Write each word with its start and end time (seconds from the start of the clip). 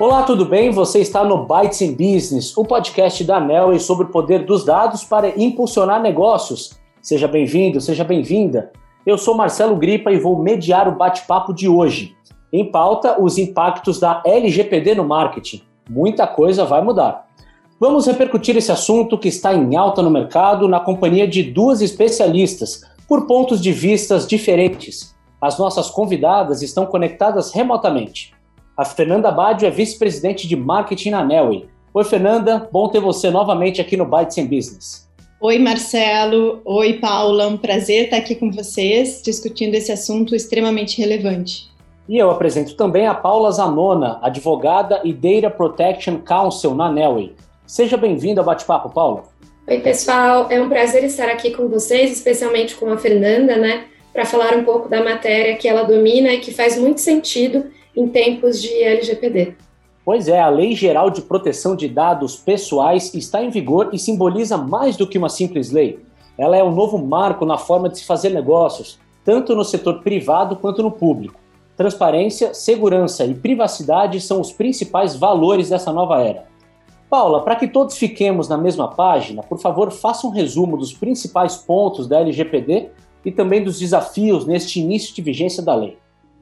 Olá, 0.00 0.22
tudo 0.22 0.44
bem? 0.44 0.70
Você 0.70 1.00
está 1.00 1.24
no 1.24 1.44
Bytes 1.44 1.80
in 1.80 1.90
Business, 1.90 2.56
o 2.56 2.64
podcast 2.64 3.24
da 3.24 3.40
Nelway 3.40 3.80
sobre 3.80 4.06
o 4.06 4.10
poder 4.10 4.46
dos 4.46 4.64
dados 4.64 5.02
para 5.02 5.30
impulsionar 5.36 6.00
negócios. 6.00 6.78
Seja 7.02 7.26
bem-vindo, 7.26 7.80
seja 7.80 8.04
bem-vinda. 8.04 8.70
Eu 9.04 9.18
sou 9.18 9.34
Marcelo 9.34 9.74
Gripa 9.74 10.12
e 10.12 10.20
vou 10.20 10.40
mediar 10.40 10.86
o 10.86 10.94
bate-papo 10.94 11.52
de 11.52 11.68
hoje. 11.68 12.14
Em 12.52 12.70
pauta, 12.70 13.20
os 13.20 13.38
impactos 13.38 13.98
da 13.98 14.22
LGPD 14.24 14.94
no 14.94 15.02
marketing. 15.02 15.62
Muita 15.90 16.28
coisa 16.28 16.64
vai 16.64 16.80
mudar. 16.80 17.26
Vamos 17.80 18.06
repercutir 18.06 18.56
esse 18.56 18.70
assunto 18.70 19.18
que 19.18 19.26
está 19.26 19.52
em 19.52 19.74
alta 19.74 20.00
no 20.00 20.10
mercado 20.10 20.68
na 20.68 20.78
companhia 20.78 21.26
de 21.26 21.42
duas 21.42 21.82
especialistas, 21.82 22.82
por 23.08 23.26
pontos 23.26 23.60
de 23.60 23.72
vistas 23.72 24.28
diferentes. 24.28 25.12
As 25.40 25.58
nossas 25.58 25.90
convidadas 25.90 26.62
estão 26.62 26.86
conectadas 26.86 27.50
remotamente. 27.50 28.37
A 28.78 28.84
Fernanda 28.84 29.32
Badio 29.32 29.66
é 29.66 29.72
vice-presidente 29.72 30.46
de 30.46 30.54
marketing 30.54 31.10
na 31.10 31.24
Nelway. 31.24 31.68
Oi, 31.92 32.04
Fernanda, 32.04 32.68
bom 32.70 32.86
ter 32.88 33.00
você 33.00 33.28
novamente 33.28 33.80
aqui 33.80 33.96
no 33.96 34.04
Bytes 34.04 34.38
in 34.38 34.46
Business. 34.46 35.10
Oi, 35.40 35.58
Marcelo. 35.58 36.62
Oi, 36.64 36.92
Paula. 36.92 37.48
Um 37.48 37.56
prazer 37.56 38.04
estar 38.04 38.18
aqui 38.18 38.36
com 38.36 38.52
vocês 38.52 39.20
discutindo 39.20 39.74
esse 39.74 39.90
assunto 39.90 40.32
extremamente 40.32 40.96
relevante. 40.96 41.68
E 42.08 42.18
eu 42.18 42.30
apresento 42.30 42.76
também 42.76 43.08
a 43.08 43.14
Paula 43.14 43.50
Zanona, 43.50 44.20
advogada 44.22 45.00
e 45.02 45.12
Data 45.12 45.50
Protection 45.50 46.18
Counsel 46.18 46.72
na 46.72 46.88
Nelway. 46.88 47.34
Seja 47.66 47.96
bem-vinda 47.96 48.42
ao 48.42 48.44
bate-papo, 48.44 48.90
Paula. 48.90 49.24
Oi, 49.66 49.80
pessoal. 49.80 50.46
É 50.50 50.62
um 50.62 50.68
prazer 50.68 51.02
estar 51.02 51.28
aqui 51.28 51.50
com 51.50 51.66
vocês, 51.66 52.12
especialmente 52.12 52.76
com 52.76 52.92
a 52.92 52.96
Fernanda, 52.96 53.56
né, 53.56 53.86
para 54.12 54.24
falar 54.24 54.54
um 54.54 54.62
pouco 54.62 54.88
da 54.88 55.02
matéria 55.02 55.56
que 55.56 55.66
ela 55.66 55.82
domina 55.82 56.32
e 56.32 56.38
que 56.38 56.54
faz 56.54 56.78
muito 56.78 57.00
sentido 57.00 57.76
em 57.98 58.06
tempos 58.06 58.62
de 58.62 58.72
LGPD. 58.80 59.56
Pois 60.04 60.28
é, 60.28 60.40
a 60.40 60.48
Lei 60.48 60.74
Geral 60.74 61.10
de 61.10 61.20
Proteção 61.20 61.74
de 61.74 61.88
Dados 61.88 62.36
Pessoais 62.36 63.12
está 63.12 63.42
em 63.42 63.50
vigor 63.50 63.90
e 63.92 63.98
simboliza 63.98 64.56
mais 64.56 64.96
do 64.96 65.06
que 65.06 65.18
uma 65.18 65.28
simples 65.28 65.72
lei. 65.72 65.98
Ela 66.38 66.56
é 66.56 66.62
um 66.62 66.70
novo 66.70 66.96
marco 66.96 67.44
na 67.44 67.58
forma 67.58 67.88
de 67.88 67.98
se 67.98 68.06
fazer 68.06 68.30
negócios, 68.30 69.00
tanto 69.24 69.56
no 69.56 69.64
setor 69.64 70.00
privado 70.00 70.54
quanto 70.54 70.80
no 70.80 70.92
público. 70.92 71.40
Transparência, 71.76 72.54
segurança 72.54 73.24
e 73.24 73.34
privacidade 73.34 74.20
são 74.20 74.40
os 74.40 74.52
principais 74.52 75.16
valores 75.16 75.68
dessa 75.68 75.92
nova 75.92 76.22
era. 76.22 76.46
Paula, 77.10 77.42
para 77.42 77.56
que 77.56 77.66
todos 77.66 77.98
fiquemos 77.98 78.48
na 78.48 78.56
mesma 78.56 78.86
página, 78.88 79.42
por 79.42 79.58
favor, 79.58 79.90
faça 79.90 80.26
um 80.26 80.30
resumo 80.30 80.76
dos 80.76 80.92
principais 80.92 81.56
pontos 81.56 82.06
da 82.06 82.20
LGPD 82.20 82.90
e 83.24 83.32
também 83.32 83.62
dos 83.62 83.80
desafios 83.80 84.46
neste 84.46 84.78
início 84.80 85.12
de 85.14 85.20
vigência 85.20 85.62
da 85.62 85.74
lei. 85.74 85.98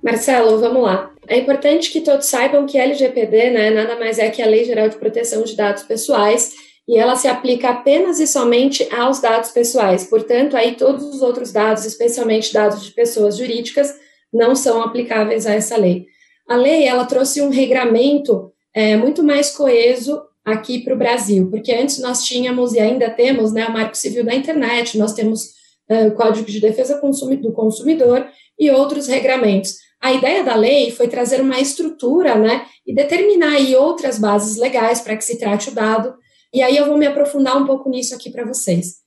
Marcelo, 0.07 0.61
vamos 0.61 0.85
lá. 0.85 1.13
É 1.27 1.37
importante 1.37 1.91
que 1.91 2.01
todos 2.01 2.27
saibam 2.27 2.65
que 2.65 2.79
LGPD 2.79 3.51
né, 3.51 3.71
nada 3.71 3.99
mais 3.99 4.21
é 4.21 4.31
que 4.31 4.41
a 4.41 4.47
Lei 4.47 4.65
Geral 4.65 4.89
de 4.89 4.95
Proteção 4.95 5.43
de 5.43 5.57
Dados 5.57 5.83
Pessoais 5.83 6.55
e 6.89 6.97
ela 6.97 7.17
se 7.17 7.27
aplica 7.27 7.71
apenas 7.71 8.21
e 8.21 8.27
somente 8.29 8.87
aos 8.95 9.21
dados 9.21 9.51
pessoais. 9.51 10.05
Portanto, 10.05 10.57
aí 10.57 10.77
todos 10.77 11.05
os 11.05 11.21
outros 11.23 11.51
dados, 11.51 11.85
especialmente 11.85 12.53
dados 12.53 12.85
de 12.85 12.93
pessoas 12.93 13.37
jurídicas, 13.37 13.93
não 14.33 14.55
são 14.55 14.81
aplicáveis 14.81 15.45
a 15.45 15.55
essa 15.55 15.77
lei. 15.77 16.07
A 16.49 16.55
lei 16.55 16.85
ela 16.85 17.05
trouxe 17.05 17.43
um 17.43 17.49
regramento 17.49 18.53
é, 18.73 18.97
muito 18.97 19.25
mais 19.25 19.51
coeso 19.51 20.23
aqui 20.45 20.85
para 20.85 20.95
o 20.95 20.99
Brasil, 20.99 21.51
porque 21.51 21.73
antes 21.73 21.99
nós 21.99 22.23
tínhamos 22.23 22.75
e 22.75 22.79
ainda 22.79 23.11
temos 23.11 23.53
né, 23.53 23.67
o 23.67 23.73
Marco 23.73 23.97
Civil 23.97 24.25
da 24.25 24.33
Internet, 24.33 24.97
nós 24.97 25.13
temos 25.13 25.57
o 25.89 26.13
Código 26.13 26.47
de 26.47 26.61
Defesa 26.61 27.01
do 27.01 27.53
Consumidor 27.53 28.27
e 28.57 28.71
outros 28.71 29.09
regramentos. 29.09 29.86
A 30.07 30.13
ideia 30.13 30.45
da 30.45 30.55
lei 30.55 30.93
foi 30.93 31.09
trazer 31.09 31.41
uma 31.41 31.59
estrutura, 31.59 32.37
né, 32.37 32.65
e 32.87 32.95
determinar 32.95 33.55
aí 33.55 33.75
outras 33.75 34.21
bases 34.21 34.57
legais 34.57 35.01
para 35.01 35.17
que 35.17 35.25
se 35.25 35.37
trate 35.37 35.71
o 35.71 35.75
dado. 35.75 36.15
E 36.55 36.63
aí 36.63 36.77
eu 36.77 36.87
vou 36.87 36.97
me 36.97 37.09
aprofundar 37.09 37.57
um 37.57 37.67
pouco 37.67 37.91
nisso 37.91 38.15
aqui 38.15 38.31
para 38.31 38.45
vocês. 38.45 38.99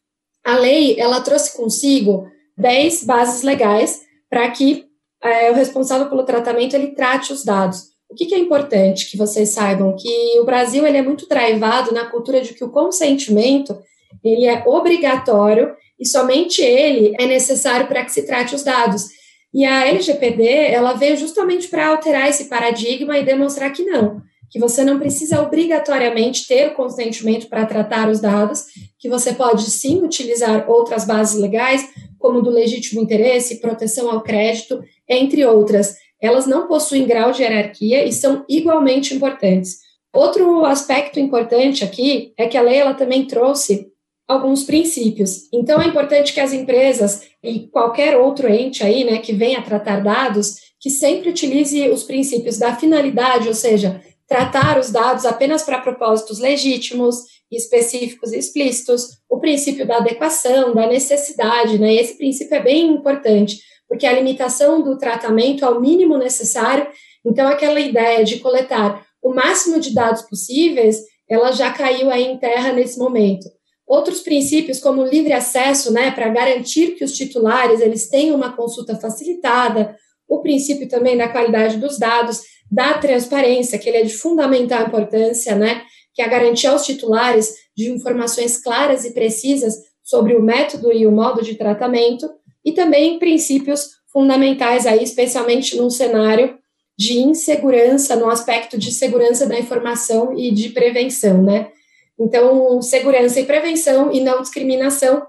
A 0.45 0.57
lei, 0.57 0.99
ela 0.99 1.21
trouxe 1.21 1.55
consigo 1.55 2.27
10 2.57 3.05
bases 3.05 3.43
legais 3.43 4.01
para 4.29 4.51
que 4.51 4.87
é, 5.23 5.49
o 5.49 5.53
responsável 5.53 6.09
pelo 6.09 6.25
tratamento 6.25 6.73
ele 6.73 6.87
trate 6.87 7.31
os 7.31 7.45
dados. 7.45 7.83
O 8.09 8.13
que, 8.13 8.25
que, 8.25 8.35
é 8.35 8.39
importante 8.39 9.09
que 9.09 9.15
vocês 9.15 9.51
saibam? 9.51 9.95
Que 9.95 10.37
o 10.41 10.43
Brasil 10.43 10.85
ele 10.85 10.97
é 10.97 11.01
muito 11.01 11.29
drivado 11.29 11.93
na 11.93 12.07
cultura 12.07 12.41
de 12.41 12.53
que 12.53 12.63
o 12.65 12.71
consentimento 12.71 13.81
ele 14.21 14.45
é 14.45 14.65
obrigatório 14.67 15.73
e 15.97 16.05
somente 16.05 16.61
ele 16.61 17.15
é 17.17 17.25
necessário 17.25 17.87
para 17.87 18.03
que 18.03 18.11
se 18.11 18.25
trate 18.25 18.53
os 18.53 18.63
dados. 18.63 19.17
E 19.53 19.65
a 19.65 19.87
LGPD, 19.87 20.43
ela 20.43 20.93
veio 20.93 21.17
justamente 21.17 21.67
para 21.67 21.87
alterar 21.87 22.29
esse 22.29 22.45
paradigma 22.45 23.17
e 23.17 23.25
demonstrar 23.25 23.71
que 23.71 23.83
não, 23.83 24.21
que 24.49 24.59
você 24.59 24.83
não 24.83 24.99
precisa 24.99 25.41
obrigatoriamente 25.41 26.47
ter 26.47 26.67
o 26.67 26.75
consentimento 26.75 27.47
para 27.47 27.65
tratar 27.65 28.09
os 28.09 28.19
dados, 28.19 28.65
que 28.99 29.09
você 29.09 29.33
pode 29.33 29.69
sim 29.69 30.03
utilizar 30.03 30.69
outras 30.69 31.05
bases 31.05 31.39
legais, 31.39 31.87
como 32.17 32.41
do 32.41 32.49
legítimo 32.49 33.01
interesse, 33.01 33.59
proteção 33.59 34.11
ao 34.11 34.21
crédito, 34.21 34.81
entre 35.07 35.45
outras. 35.45 35.95
Elas 36.21 36.45
não 36.45 36.67
possuem 36.67 37.07
grau 37.07 37.31
de 37.31 37.41
hierarquia 37.41 38.05
e 38.05 38.11
são 38.11 38.43
igualmente 38.49 39.15
importantes. 39.15 39.77
Outro 40.13 40.65
aspecto 40.65 41.19
importante 41.19 41.83
aqui 41.83 42.33
é 42.37 42.47
que 42.47 42.57
a 42.57 42.61
lei 42.61 42.77
ela 42.77 42.93
também 42.93 43.25
trouxe 43.25 43.87
alguns 44.29 44.63
princípios. 44.63 45.51
Então, 45.51 45.81
é 45.81 45.87
importante 45.87 46.31
que 46.31 46.39
as 46.39 46.53
empresas 46.53 47.23
e 47.43 47.67
qualquer 47.67 48.15
outro 48.15 48.47
ente 48.47 48.83
aí, 48.83 49.03
né, 49.03 49.17
que 49.17 49.33
venha 49.33 49.63
tratar 49.63 50.03
dados, 50.03 50.57
que 50.79 50.91
sempre 50.91 51.29
utilize 51.29 51.89
os 51.89 52.03
princípios 52.03 52.59
da 52.59 52.75
finalidade, 52.75 53.47
ou 53.47 53.55
seja, 53.55 53.99
tratar 54.27 54.79
os 54.79 54.91
dados 54.91 55.25
apenas 55.25 55.63
para 55.63 55.81
propósitos 55.81 56.37
legítimos, 56.37 57.23
específicos 57.51 58.31
e 58.31 58.37
explícitos, 58.37 59.07
o 59.27 59.39
princípio 59.39 59.87
da 59.87 59.97
adequação, 59.97 60.75
da 60.75 60.85
necessidade, 60.85 61.79
né? 61.79 61.95
Esse 61.95 62.15
princípio 62.15 62.55
é 62.55 62.61
bem 62.61 62.87
importante, 62.87 63.59
porque 63.87 64.05
a 64.05 64.13
limitação 64.13 64.83
do 64.83 64.95
tratamento 64.99 65.65
ao 65.65 65.81
mínimo 65.81 66.15
necessário, 66.15 66.87
então 67.25 67.47
aquela 67.47 67.79
ideia 67.79 68.23
de 68.23 68.37
coletar 68.37 69.03
o 69.23 69.33
máximo 69.33 69.79
de 69.79 69.91
dados 69.91 70.21
possíveis, 70.21 71.01
ela 71.27 71.51
já 71.51 71.73
caiu 71.73 72.11
aí 72.11 72.25
em 72.25 72.37
terra 72.37 72.71
nesse 72.71 72.99
momento. 72.99 73.49
Outros 73.89 74.19
princípios, 74.19 74.79
como 74.79 75.03
livre 75.03 75.33
acesso, 75.33 75.91
né, 75.91 76.11
para 76.11 76.29
garantir 76.29 76.91
que 76.95 77.03
os 77.03 77.11
titulares 77.13 77.81
eles 77.81 78.07
tenham 78.07 78.35
uma 78.35 78.55
consulta 78.55 78.95
facilitada, 78.95 79.95
o 80.27 80.41
princípio 80.43 80.87
também 80.87 81.17
da 81.17 81.27
qualidade 81.27 81.77
dos 81.77 81.97
dados, 81.97 82.41
da 82.71 82.93
transparência, 82.99 83.79
que 83.79 83.89
ele 83.89 83.97
é 83.97 84.03
de 84.03 84.13
fundamental 84.13 84.85
importância, 84.85 85.55
né, 85.55 85.81
que 86.13 86.21
é 86.21 86.25
a 86.25 86.27
garantia 86.27 86.69
aos 86.69 86.85
titulares 86.85 87.55
de 87.75 87.89
informações 87.89 88.61
claras 88.61 89.05
e 89.05 89.11
precisas 89.11 89.73
sobre 90.03 90.35
o 90.35 90.41
método 90.41 90.93
e 90.93 91.07
o 91.07 91.11
modo 91.11 91.41
de 91.41 91.55
tratamento, 91.55 92.29
e 92.63 92.73
também 92.73 93.17
princípios 93.17 93.87
fundamentais 94.13 94.85
aí, 94.85 95.03
especialmente 95.03 95.75
num 95.75 95.89
cenário 95.89 96.59
de 96.95 97.17
insegurança, 97.17 98.15
no 98.15 98.29
aspecto 98.29 98.77
de 98.77 98.91
segurança 98.91 99.47
da 99.47 99.57
informação 99.57 100.37
e 100.37 100.51
de 100.51 100.69
prevenção, 100.69 101.41
né? 101.41 101.71
Então, 102.19 102.81
segurança 102.81 103.39
e 103.39 103.45
prevenção 103.45 104.11
e 104.11 104.19
não 104.19 104.41
discriminação 104.41 105.25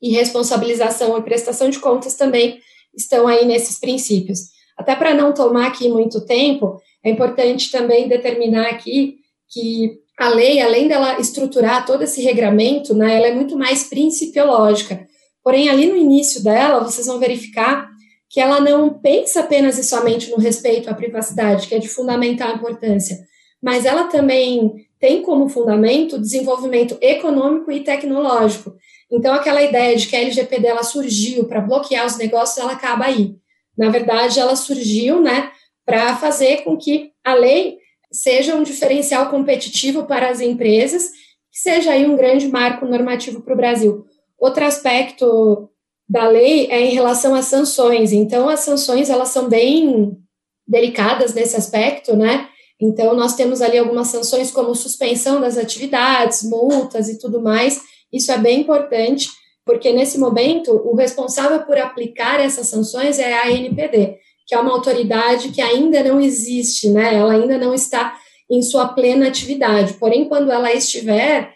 e 0.00 0.10
responsabilização 0.10 1.16
e 1.18 1.22
prestação 1.22 1.68
de 1.68 1.78
contas 1.78 2.14
também 2.14 2.60
estão 2.94 3.26
aí 3.26 3.44
nesses 3.44 3.78
princípios. 3.78 4.48
Até 4.76 4.96
para 4.96 5.14
não 5.14 5.34
tomar 5.34 5.66
aqui 5.66 5.88
muito 5.88 6.24
tempo, 6.24 6.80
é 7.04 7.10
importante 7.10 7.70
também 7.70 8.08
determinar 8.08 8.68
aqui 8.68 9.16
que 9.48 9.98
a 10.18 10.28
lei, 10.28 10.60
além 10.60 10.88
dela 10.88 11.20
estruturar 11.20 11.84
todo 11.84 12.02
esse 12.02 12.22
regramento, 12.22 12.94
né, 12.94 13.16
ela 13.16 13.26
é 13.26 13.34
muito 13.34 13.56
mais 13.56 13.84
principiológica. 13.84 15.06
Porém, 15.42 15.68
ali 15.68 15.86
no 15.86 15.96
início 15.96 16.42
dela, 16.42 16.82
vocês 16.82 17.06
vão 17.06 17.18
verificar 17.18 17.88
que 18.28 18.40
ela 18.40 18.60
não 18.60 18.94
pensa 18.94 19.40
apenas 19.40 19.76
e 19.76 19.84
somente 19.84 20.30
no 20.30 20.36
respeito 20.36 20.88
à 20.88 20.94
privacidade, 20.94 21.66
que 21.66 21.74
é 21.74 21.78
de 21.78 21.88
fundamental 21.88 22.54
importância, 22.54 23.18
mas 23.60 23.84
ela 23.84 24.04
também 24.04 24.86
tem 25.00 25.22
como 25.22 25.48
fundamento 25.48 26.18
desenvolvimento 26.18 26.96
econômico 27.00 27.72
e 27.72 27.80
tecnológico. 27.80 28.76
Então, 29.10 29.34
aquela 29.34 29.62
ideia 29.62 29.96
de 29.96 30.06
que 30.06 30.14
a 30.14 30.20
LGPD 30.20 30.68
ela 30.68 30.82
surgiu 30.82 31.44
para 31.44 31.62
bloquear 31.62 32.06
os 32.06 32.18
negócios, 32.18 32.58
ela 32.58 32.72
acaba 32.72 33.06
aí. 33.06 33.34
Na 33.76 33.88
verdade, 33.88 34.38
ela 34.38 34.54
surgiu 34.54 35.20
né, 35.20 35.50
para 35.86 36.14
fazer 36.16 36.58
com 36.58 36.76
que 36.76 37.12
a 37.24 37.32
lei 37.32 37.78
seja 38.12 38.54
um 38.54 38.62
diferencial 38.62 39.30
competitivo 39.30 40.04
para 40.04 40.28
as 40.28 40.40
empresas, 40.40 41.10
que 41.50 41.58
seja 41.58 41.92
aí 41.92 42.04
um 42.06 42.16
grande 42.16 42.46
marco 42.48 42.84
normativo 42.84 43.40
para 43.40 43.54
o 43.54 43.56
Brasil. 43.56 44.04
Outro 44.38 44.64
aspecto 44.64 45.70
da 46.06 46.28
lei 46.28 46.66
é 46.70 46.80
em 46.80 46.92
relação 46.92 47.34
às 47.34 47.46
sanções. 47.46 48.12
Então, 48.12 48.48
as 48.50 48.60
sanções 48.60 49.08
elas 49.08 49.30
são 49.30 49.48
bem 49.48 50.16
delicadas 50.68 51.32
nesse 51.32 51.56
aspecto, 51.56 52.14
né? 52.14 52.49
Então, 52.80 53.14
nós 53.14 53.34
temos 53.34 53.60
ali 53.60 53.76
algumas 53.78 54.08
sanções, 54.08 54.50
como 54.50 54.74
suspensão 54.74 55.40
das 55.40 55.58
atividades, 55.58 56.42
multas 56.42 57.08
e 57.08 57.18
tudo 57.18 57.40
mais. 57.40 57.80
Isso 58.12 58.32
é 58.32 58.38
bem 58.38 58.60
importante, 58.60 59.28
porque 59.64 59.92
nesse 59.92 60.18
momento, 60.18 60.72
o 60.72 60.96
responsável 60.96 61.60
por 61.60 61.76
aplicar 61.76 62.40
essas 62.40 62.68
sanções 62.68 63.18
é 63.18 63.34
a 63.34 63.48
ANPD, 63.48 64.16
que 64.46 64.54
é 64.54 64.58
uma 64.58 64.72
autoridade 64.72 65.50
que 65.50 65.60
ainda 65.60 66.02
não 66.02 66.20
existe, 66.20 66.88
né? 66.88 67.14
Ela 67.14 67.34
ainda 67.34 67.58
não 67.58 67.74
está 67.74 68.18
em 68.50 68.62
sua 68.62 68.88
plena 68.88 69.28
atividade. 69.28 69.94
Porém, 69.94 70.28
quando 70.28 70.50
ela 70.50 70.72
estiver, 70.72 71.52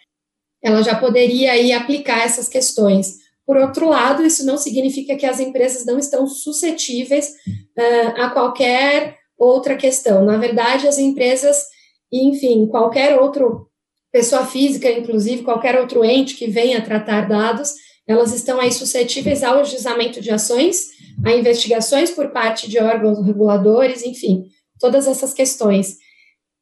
ela 0.63 0.83
já 0.83 0.95
poderia 0.95 1.53
aí 1.53 1.73
aplicar 1.73 2.25
essas 2.25 2.49
questões. 2.49 3.25
Por 3.47 3.57
outro 3.57 3.89
lado, 3.89 4.25
isso 4.25 4.47
não 4.47 4.57
significa 4.57 5.17
que 5.17 5.27
as 5.27 5.41
empresas 5.41 5.85
não 5.85 5.99
estão 5.99 6.27
suscetíveis 6.27 7.29
uh, 7.77 8.23
a 8.23 8.31
qualquer 8.31 9.17
outra 9.39 9.77
questão. 9.77 10.25
Na 10.25 10.37
verdade, 10.37 10.87
as 10.87 10.99
empresas, 10.99 11.65
enfim, 12.13 12.67
qualquer 12.67 13.19
outro 13.21 13.69
pessoa 14.13 14.47
física, 14.47 14.91
inclusive 14.91 15.43
qualquer 15.43 15.79
outro 15.79 16.05
ente 16.05 16.37
que 16.37 16.47
venha 16.47 16.85
tratar 16.85 17.29
dados, 17.29 17.75
elas 18.07 18.33
estão 18.33 18.61
aí 18.61 18.71
suscetíveis 18.71 19.43
ao 19.43 19.59
ajuizamento 19.59 20.21
de 20.21 20.31
ações, 20.31 20.87
a 21.25 21.33
investigações 21.33 22.11
por 22.11 22.29
parte 22.31 22.71
de 22.71 22.79
órgãos 22.79 23.25
reguladores, 23.25 24.05
enfim, 24.05 24.45
todas 24.79 25.09
essas 25.09 25.35
questões. 25.35 25.97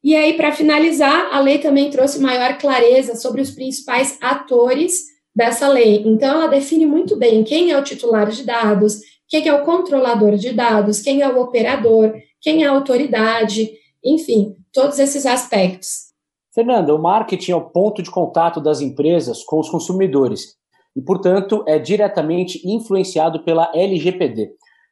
E 0.03 0.15
aí, 0.15 0.33
para 0.33 0.51
finalizar, 0.51 1.29
a 1.31 1.39
lei 1.39 1.59
também 1.59 1.89
trouxe 1.89 2.19
maior 2.19 2.57
clareza 2.57 3.15
sobre 3.15 3.41
os 3.41 3.51
principais 3.51 4.17
atores 4.19 5.01
dessa 5.35 5.67
lei. 5.67 6.03
Então, 6.05 6.35
ela 6.35 6.47
define 6.47 6.85
muito 6.85 7.15
bem 7.15 7.43
quem 7.43 7.71
é 7.71 7.77
o 7.77 7.83
titular 7.83 8.29
de 8.29 8.43
dados, 8.43 8.99
quem 9.29 9.47
é 9.47 9.53
o 9.53 9.63
controlador 9.63 10.35
de 10.35 10.51
dados, 10.51 11.01
quem 11.01 11.21
é 11.21 11.27
o 11.27 11.39
operador, 11.39 12.13
quem 12.43 12.63
é 12.63 12.67
a 12.67 12.71
autoridade, 12.71 13.71
enfim, 14.03 14.55
todos 14.73 14.99
esses 14.99 15.25
aspectos. 15.25 16.11
Fernanda, 16.53 16.93
o 16.93 17.01
marketing 17.01 17.51
é 17.53 17.55
o 17.55 17.69
ponto 17.69 18.03
de 18.03 18.11
contato 18.11 18.59
das 18.59 18.81
empresas 18.81 19.43
com 19.43 19.59
os 19.59 19.69
consumidores 19.69 20.55
e, 20.95 21.01
portanto, 21.01 21.63
é 21.65 21.79
diretamente 21.79 22.61
influenciado 22.63 23.43
pela 23.43 23.71
LGPD. 23.73 24.51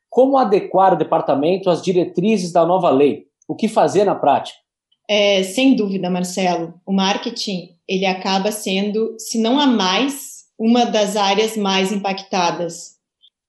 Como 0.10 0.38
adequar 0.38 0.94
o 0.94 0.98
departamento 0.98 1.70
às 1.70 1.82
diretrizes 1.82 2.52
da 2.52 2.66
nova 2.66 2.90
lei? 2.90 3.26
O 3.48 3.56
que 3.56 3.68
fazer 3.68 4.06
na 4.06 4.16
prática? 4.16 4.58
É, 5.08 5.44
sem 5.44 5.76
dúvida, 5.76 6.10
Marcelo, 6.10 6.74
o 6.86 6.94
marketing 6.94 7.76
ele 7.88 8.06
acaba 8.06 8.52
sendo, 8.52 9.14
se 9.20 9.38
não 9.38 9.60
a 9.60 9.68
mais, 9.68 10.46
uma 10.58 10.86
das 10.86 11.18
áreas 11.18 11.58
mais 11.58 11.92
impactadas 11.92 13.01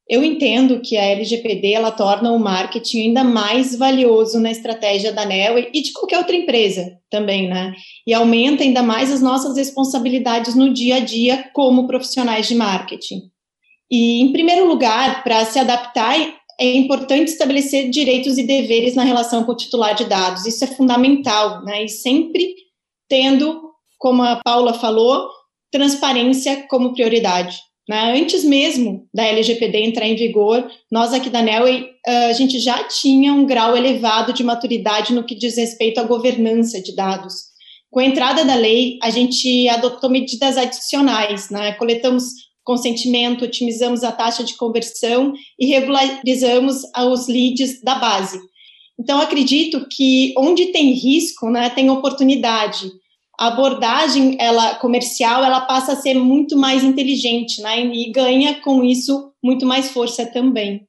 eu 0.09 0.23
entendo 0.23 0.81
que 0.81 0.97
a 0.97 1.05
LGPD 1.05 1.73
ela 1.73 1.91
torna 1.91 2.33
o 2.33 2.39
marketing 2.39 3.09
ainda 3.09 3.25
mais 3.25 3.77
valioso 3.77 4.41
na 4.41 4.51
estratégia 4.51 5.13
da 5.13 5.25
Nel 5.25 5.59
e 5.59 5.81
de 5.81 5.93
qualquer 5.93 6.19
outra 6.19 6.35
empresa 6.35 6.99
também, 7.09 7.49
né? 7.49 7.73
E 8.07 8.13
aumenta 8.13 8.63
ainda 8.63 8.83
mais 8.83 9.13
as 9.13 9.23
nossas 9.23 9.57
responsabilidades 9.57 10.55
no 10.55 10.73
dia 10.73 10.97
a 10.97 11.01
dia 11.01 11.49
como 11.53 11.87
profissionais 11.87 12.49
de 12.49 12.55
marketing. 12.55 13.31
E, 13.91 14.21
em 14.23 14.33
primeiro 14.33 14.67
lugar, 14.67 15.23
para 15.23 15.45
se 15.45 15.59
adaptar, 15.59 16.17
é 16.59 16.77
importante 16.77 17.29
estabelecer 17.29 17.91
direitos 17.91 18.39
e 18.39 18.47
deveres 18.47 18.95
na 18.95 19.05
relação 19.05 19.45
com 19.45 19.53
o 19.53 19.57
titular 19.57 19.95
de 19.95 20.05
dados. 20.05 20.47
Isso 20.47 20.65
é 20.65 20.67
fundamental, 20.67 21.63
né? 21.65 21.85
E 21.85 21.89
sempre 21.89 22.55
tendo, 23.09 23.71
como 23.99 24.23
a 24.23 24.41
Paula 24.43 24.75
falou, 24.75 25.29
transparência 25.71 26.67
como 26.69 26.93
prioridade. 26.93 27.59
Né? 27.89 28.19
Antes 28.21 28.45
mesmo 28.45 29.09
da 29.13 29.25
LGPD 29.25 29.79
entrar 29.79 30.07
em 30.07 30.15
vigor, 30.15 30.71
nós 30.91 31.13
aqui 31.13 31.29
da 31.29 31.43
Nelway, 31.43 31.89
ah, 32.07 32.27
a 32.27 32.33
gente 32.33 32.59
já 32.61 32.85
tinha 32.85 33.33
um 33.33 33.45
grau 33.45 33.77
elevado 33.77 34.33
de 34.33 34.45
maturidade 34.45 35.13
no 35.13 35.25
que 35.25 35.35
diz 35.35 35.57
respeito 35.57 35.99
à 35.99 36.05
governança 36.05 36.81
de 36.81 36.95
dados. 36.95 37.53
Com 37.91 38.01
a 38.01 38.05
entrada 38.05 38.45
da 38.45 38.55
lei, 38.55 38.99
a 39.03 39.11
gente 39.11 39.69
adotou 39.69 40.09
medidas 40.09 40.57
adicionais, 40.57 41.51
né? 41.51 41.73
coletamos 41.73 42.25
consentimento, 42.65 43.45
otimizamos 43.45 44.05
a 44.05 44.13
taxa 44.13 44.45
de 44.45 44.57
conversão 44.57 45.33
e 45.59 45.67
regularizamos 45.67 46.83
os 47.11 47.27
leads 47.27 47.83
da 47.83 47.97
base. 47.97 48.41
Então, 48.99 49.21
acredito 49.21 49.87
que 49.91 50.33
onde 50.39 50.67
tem 50.67 50.93
risco, 50.93 51.51
né, 51.51 51.71
tem 51.71 51.91
oportunidade 51.91 52.89
a 53.39 53.49
abordagem 53.49 54.37
ela 54.41 54.75
comercial 54.77 55.45
ela 55.45 55.63
passa 55.63 55.93
a 55.93 55.97
ser 55.97 56.15
muito 56.15 56.57
mais 56.57 56.85
inteligente, 56.85 57.61
né? 57.63 57.81
E 57.85 58.11
ganha 58.13 58.61
com 58.61 58.85
isso 58.85 59.33
muito 59.43 59.67
mais 59.67 59.91
força 59.91 60.27
também. 60.27 60.87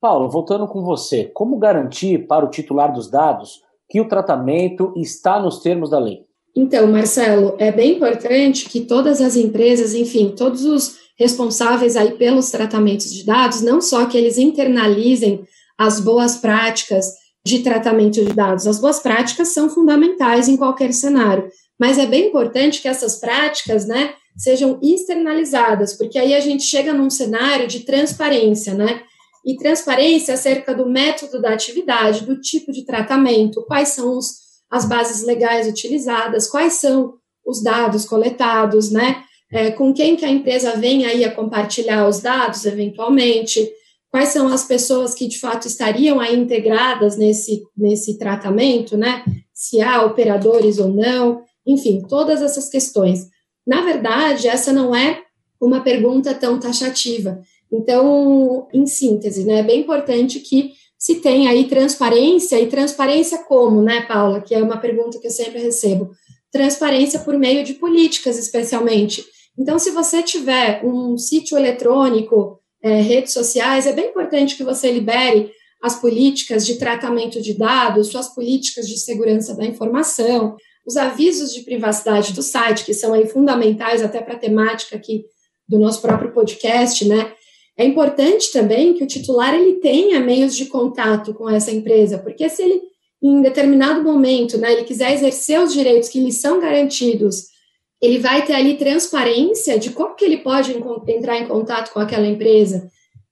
Paulo, 0.00 0.28
voltando 0.28 0.66
com 0.66 0.82
você, 0.82 1.24
como 1.32 1.56
garantir 1.56 2.26
para 2.26 2.44
o 2.44 2.50
titular 2.50 2.92
dos 2.92 3.08
dados 3.10 3.62
que 3.88 4.00
o 4.00 4.08
tratamento 4.08 4.92
está 4.96 5.40
nos 5.40 5.60
termos 5.60 5.90
da 5.90 5.98
lei? 5.98 6.24
Então, 6.56 6.86
Marcelo, 6.86 7.56
é 7.58 7.72
bem 7.72 7.96
importante 7.96 8.68
que 8.68 8.82
todas 8.82 9.20
as 9.20 9.34
empresas, 9.34 9.94
enfim, 9.94 10.34
todos 10.36 10.64
os 10.64 10.96
responsáveis 11.18 11.96
aí 11.96 12.12
pelos 12.12 12.50
tratamentos 12.50 13.12
de 13.12 13.24
dados, 13.24 13.60
não 13.60 13.80
só 13.80 14.06
que 14.06 14.16
eles 14.16 14.38
internalizem 14.38 15.44
as 15.78 16.00
boas 16.00 16.36
práticas 16.36 17.06
de 17.44 17.60
tratamento 17.60 18.24
de 18.24 18.32
dados, 18.32 18.66
as 18.66 18.80
boas 18.80 19.00
práticas 19.00 19.48
são 19.48 19.68
fundamentais 19.68 20.48
em 20.48 20.56
qualquer 20.56 20.92
cenário, 20.92 21.48
mas 21.78 21.98
é 21.98 22.06
bem 22.06 22.28
importante 22.28 22.80
que 22.80 22.88
essas 22.88 23.18
práticas, 23.18 23.86
né, 23.86 24.14
sejam 24.36 24.78
externalizadas, 24.82 25.94
porque 25.94 26.18
aí 26.18 26.34
a 26.34 26.40
gente 26.40 26.64
chega 26.64 26.92
num 26.92 27.10
cenário 27.10 27.66
de 27.66 27.80
transparência, 27.80 28.74
né? 28.74 29.02
E 29.46 29.56
transparência 29.56 30.34
acerca 30.34 30.74
do 30.74 30.88
método 30.88 31.40
da 31.40 31.50
atividade, 31.50 32.24
do 32.24 32.40
tipo 32.40 32.72
de 32.72 32.84
tratamento, 32.84 33.64
quais 33.66 33.90
são 33.90 34.16
os, 34.16 34.38
as 34.70 34.86
bases 34.86 35.24
legais 35.24 35.68
utilizadas, 35.68 36.48
quais 36.48 36.74
são 36.74 37.14
os 37.46 37.62
dados 37.62 38.04
coletados, 38.04 38.90
né? 38.90 39.22
É, 39.52 39.70
com 39.70 39.92
quem 39.92 40.16
que 40.16 40.24
a 40.24 40.30
empresa 40.30 40.72
vem 40.72 41.04
aí 41.04 41.24
a 41.24 41.32
compartilhar 41.32 42.08
os 42.08 42.20
dados, 42.20 42.64
eventualmente, 42.64 43.70
quais 44.10 44.30
são 44.30 44.48
as 44.48 44.64
pessoas 44.64 45.14
que 45.14 45.28
de 45.28 45.38
fato 45.38 45.68
estariam 45.68 46.18
aí 46.18 46.34
integradas 46.34 47.16
nesse, 47.16 47.62
nesse 47.76 48.18
tratamento, 48.18 48.96
né? 48.96 49.22
Se 49.52 49.80
há 49.80 50.04
operadores 50.04 50.78
ou 50.78 50.88
não, 50.88 51.42
enfim, 51.66 52.02
todas 52.08 52.42
essas 52.42 52.68
questões. 52.68 53.28
Na 53.66 53.82
verdade, 53.82 54.48
essa 54.48 54.72
não 54.72 54.94
é 54.94 55.22
uma 55.60 55.80
pergunta 55.80 56.34
tão 56.34 56.58
taxativa. 56.60 57.40
Então, 57.72 58.68
em 58.72 58.86
síntese, 58.86 59.44
né, 59.44 59.60
é 59.60 59.62
bem 59.62 59.80
importante 59.80 60.40
que 60.40 60.72
se 60.98 61.16
tenha 61.16 61.50
aí 61.50 61.64
transparência, 61.64 62.60
e 62.60 62.66
transparência 62.66 63.38
como, 63.44 63.82
né, 63.82 64.02
Paula, 64.02 64.40
que 64.40 64.54
é 64.54 64.62
uma 64.62 64.78
pergunta 64.78 65.18
que 65.18 65.26
eu 65.26 65.30
sempre 65.30 65.60
recebo. 65.60 66.10
Transparência 66.52 67.20
por 67.20 67.36
meio 67.36 67.64
de 67.64 67.74
políticas, 67.74 68.38
especialmente. 68.38 69.24
Então, 69.58 69.78
se 69.78 69.90
você 69.90 70.22
tiver 70.22 70.84
um 70.84 71.16
sítio 71.18 71.56
eletrônico, 71.56 72.58
é, 72.82 73.00
redes 73.00 73.32
sociais, 73.32 73.86
é 73.86 73.92
bem 73.92 74.10
importante 74.10 74.56
que 74.56 74.64
você 74.64 74.90
libere 74.90 75.50
as 75.82 76.00
políticas 76.00 76.64
de 76.64 76.76
tratamento 76.76 77.40
de 77.40 77.54
dados, 77.54 78.08
suas 78.08 78.34
políticas 78.34 78.88
de 78.88 78.98
segurança 78.98 79.54
da 79.54 79.64
informação, 79.64 80.56
os 80.86 80.96
avisos 80.96 81.54
de 81.54 81.62
privacidade 81.62 82.32
do 82.32 82.42
site, 82.42 82.84
que 82.84 82.94
são 82.94 83.14
aí 83.14 83.26
fundamentais 83.26 84.02
até 84.02 84.20
para 84.20 84.34
a 84.34 84.38
temática 84.38 84.96
aqui 84.96 85.24
do 85.68 85.78
nosso 85.78 86.02
próprio 86.02 86.32
podcast, 86.32 87.06
né? 87.06 87.32
É 87.76 87.84
importante 87.84 88.52
também 88.52 88.94
que 88.94 89.02
o 89.02 89.06
titular 89.06 89.54
ele 89.54 89.74
tenha 89.74 90.20
meios 90.20 90.54
de 90.54 90.66
contato 90.66 91.34
com 91.34 91.48
essa 91.48 91.72
empresa, 91.72 92.18
porque 92.18 92.48
se 92.48 92.62
ele 92.62 92.80
em 93.22 93.40
determinado 93.40 94.02
momento, 94.02 94.58
né, 94.58 94.72
ele 94.72 94.84
quiser 94.84 95.14
exercer 95.14 95.58
os 95.58 95.72
direitos 95.72 96.10
que 96.10 96.20
lhe 96.20 96.30
são 96.30 96.60
garantidos, 96.60 97.46
ele 98.00 98.18
vai 98.18 98.44
ter 98.44 98.52
ali 98.52 98.76
transparência 98.76 99.78
de 99.78 99.90
como 99.90 100.14
que 100.14 100.26
ele 100.26 100.36
pode 100.36 100.76
entrar 101.08 101.38
em 101.38 101.48
contato 101.48 101.90
com 101.90 102.00
aquela 102.00 102.26
empresa. 102.26 102.86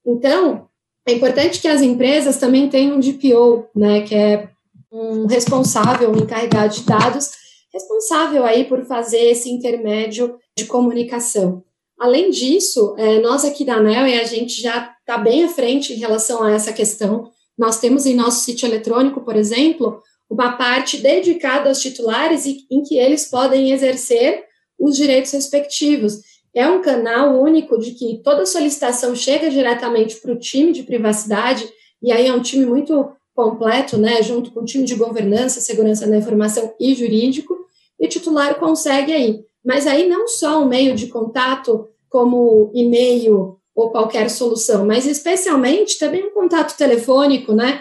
Então, 0.04 0.66
é 1.06 1.12
importante 1.12 1.60
que 1.60 1.68
as 1.68 1.82
empresas 1.82 2.38
também 2.38 2.70
tenham 2.70 2.96
um 2.96 3.00
DPO, 3.00 3.66
né, 3.76 4.00
que 4.00 4.14
é 4.14 4.48
um 4.90 5.26
responsável, 5.26 6.10
um 6.10 6.16
encarregado 6.16 6.74
de 6.74 6.84
dados, 6.84 7.30
responsável 7.72 8.44
aí 8.44 8.64
por 8.64 8.84
fazer 8.84 9.30
esse 9.30 9.50
intermédio 9.50 10.38
de 10.56 10.66
comunicação. 10.66 11.64
Além 11.98 12.30
disso, 12.30 12.94
é, 12.98 13.20
nós 13.20 13.44
aqui 13.44 13.64
da 13.64 13.76
ANEL 13.76 14.06
e 14.06 14.18
a 14.18 14.24
gente 14.24 14.60
já 14.60 14.94
está 15.00 15.16
bem 15.16 15.44
à 15.44 15.48
frente 15.48 15.92
em 15.92 15.96
relação 15.96 16.42
a 16.42 16.52
essa 16.52 16.72
questão. 16.72 17.30
Nós 17.56 17.78
temos 17.78 18.06
em 18.06 18.14
nosso 18.14 18.44
sítio 18.44 18.66
eletrônico, 18.66 19.20
por 19.20 19.36
exemplo, 19.36 20.02
uma 20.28 20.56
parte 20.56 20.96
dedicada 20.96 21.68
aos 21.68 21.80
titulares 21.80 22.46
e, 22.46 22.66
em 22.70 22.82
que 22.82 22.96
eles 22.98 23.26
podem 23.26 23.70
exercer 23.70 24.44
os 24.78 24.96
direitos 24.96 25.30
respectivos. 25.32 26.20
É 26.54 26.66
um 26.66 26.82
canal 26.82 27.40
único 27.40 27.78
de 27.78 27.92
que 27.92 28.20
toda 28.22 28.44
solicitação 28.44 29.14
chega 29.14 29.48
diretamente 29.48 30.16
para 30.16 30.32
o 30.32 30.38
time 30.38 30.72
de 30.72 30.82
privacidade, 30.82 31.68
e 32.02 32.10
aí 32.10 32.26
é 32.26 32.32
um 32.32 32.42
time 32.42 32.66
muito 32.66 33.10
completo, 33.34 33.96
né, 33.96 34.22
junto 34.22 34.50
com 34.50 34.60
o 34.60 34.64
time 34.64 34.84
de 34.84 34.94
governança, 34.94 35.60
segurança 35.60 36.06
da 36.06 36.16
informação 36.16 36.74
e 36.78 36.94
jurídico, 36.94 37.56
e 38.02 38.06
o 38.06 38.08
titular 38.08 38.58
consegue 38.58 39.12
aí. 39.12 39.44
Mas 39.64 39.86
aí 39.86 40.08
não 40.08 40.26
só 40.26 40.60
um 40.60 40.66
meio 40.66 40.96
de 40.96 41.06
contato 41.06 41.86
como 42.08 42.72
e-mail 42.74 43.56
ou 43.74 43.90
qualquer 43.90 44.28
solução, 44.28 44.84
mas 44.84 45.06
especialmente 45.06 45.98
também 45.98 46.26
um 46.26 46.34
contato 46.34 46.76
telefônico, 46.76 47.54
né, 47.54 47.80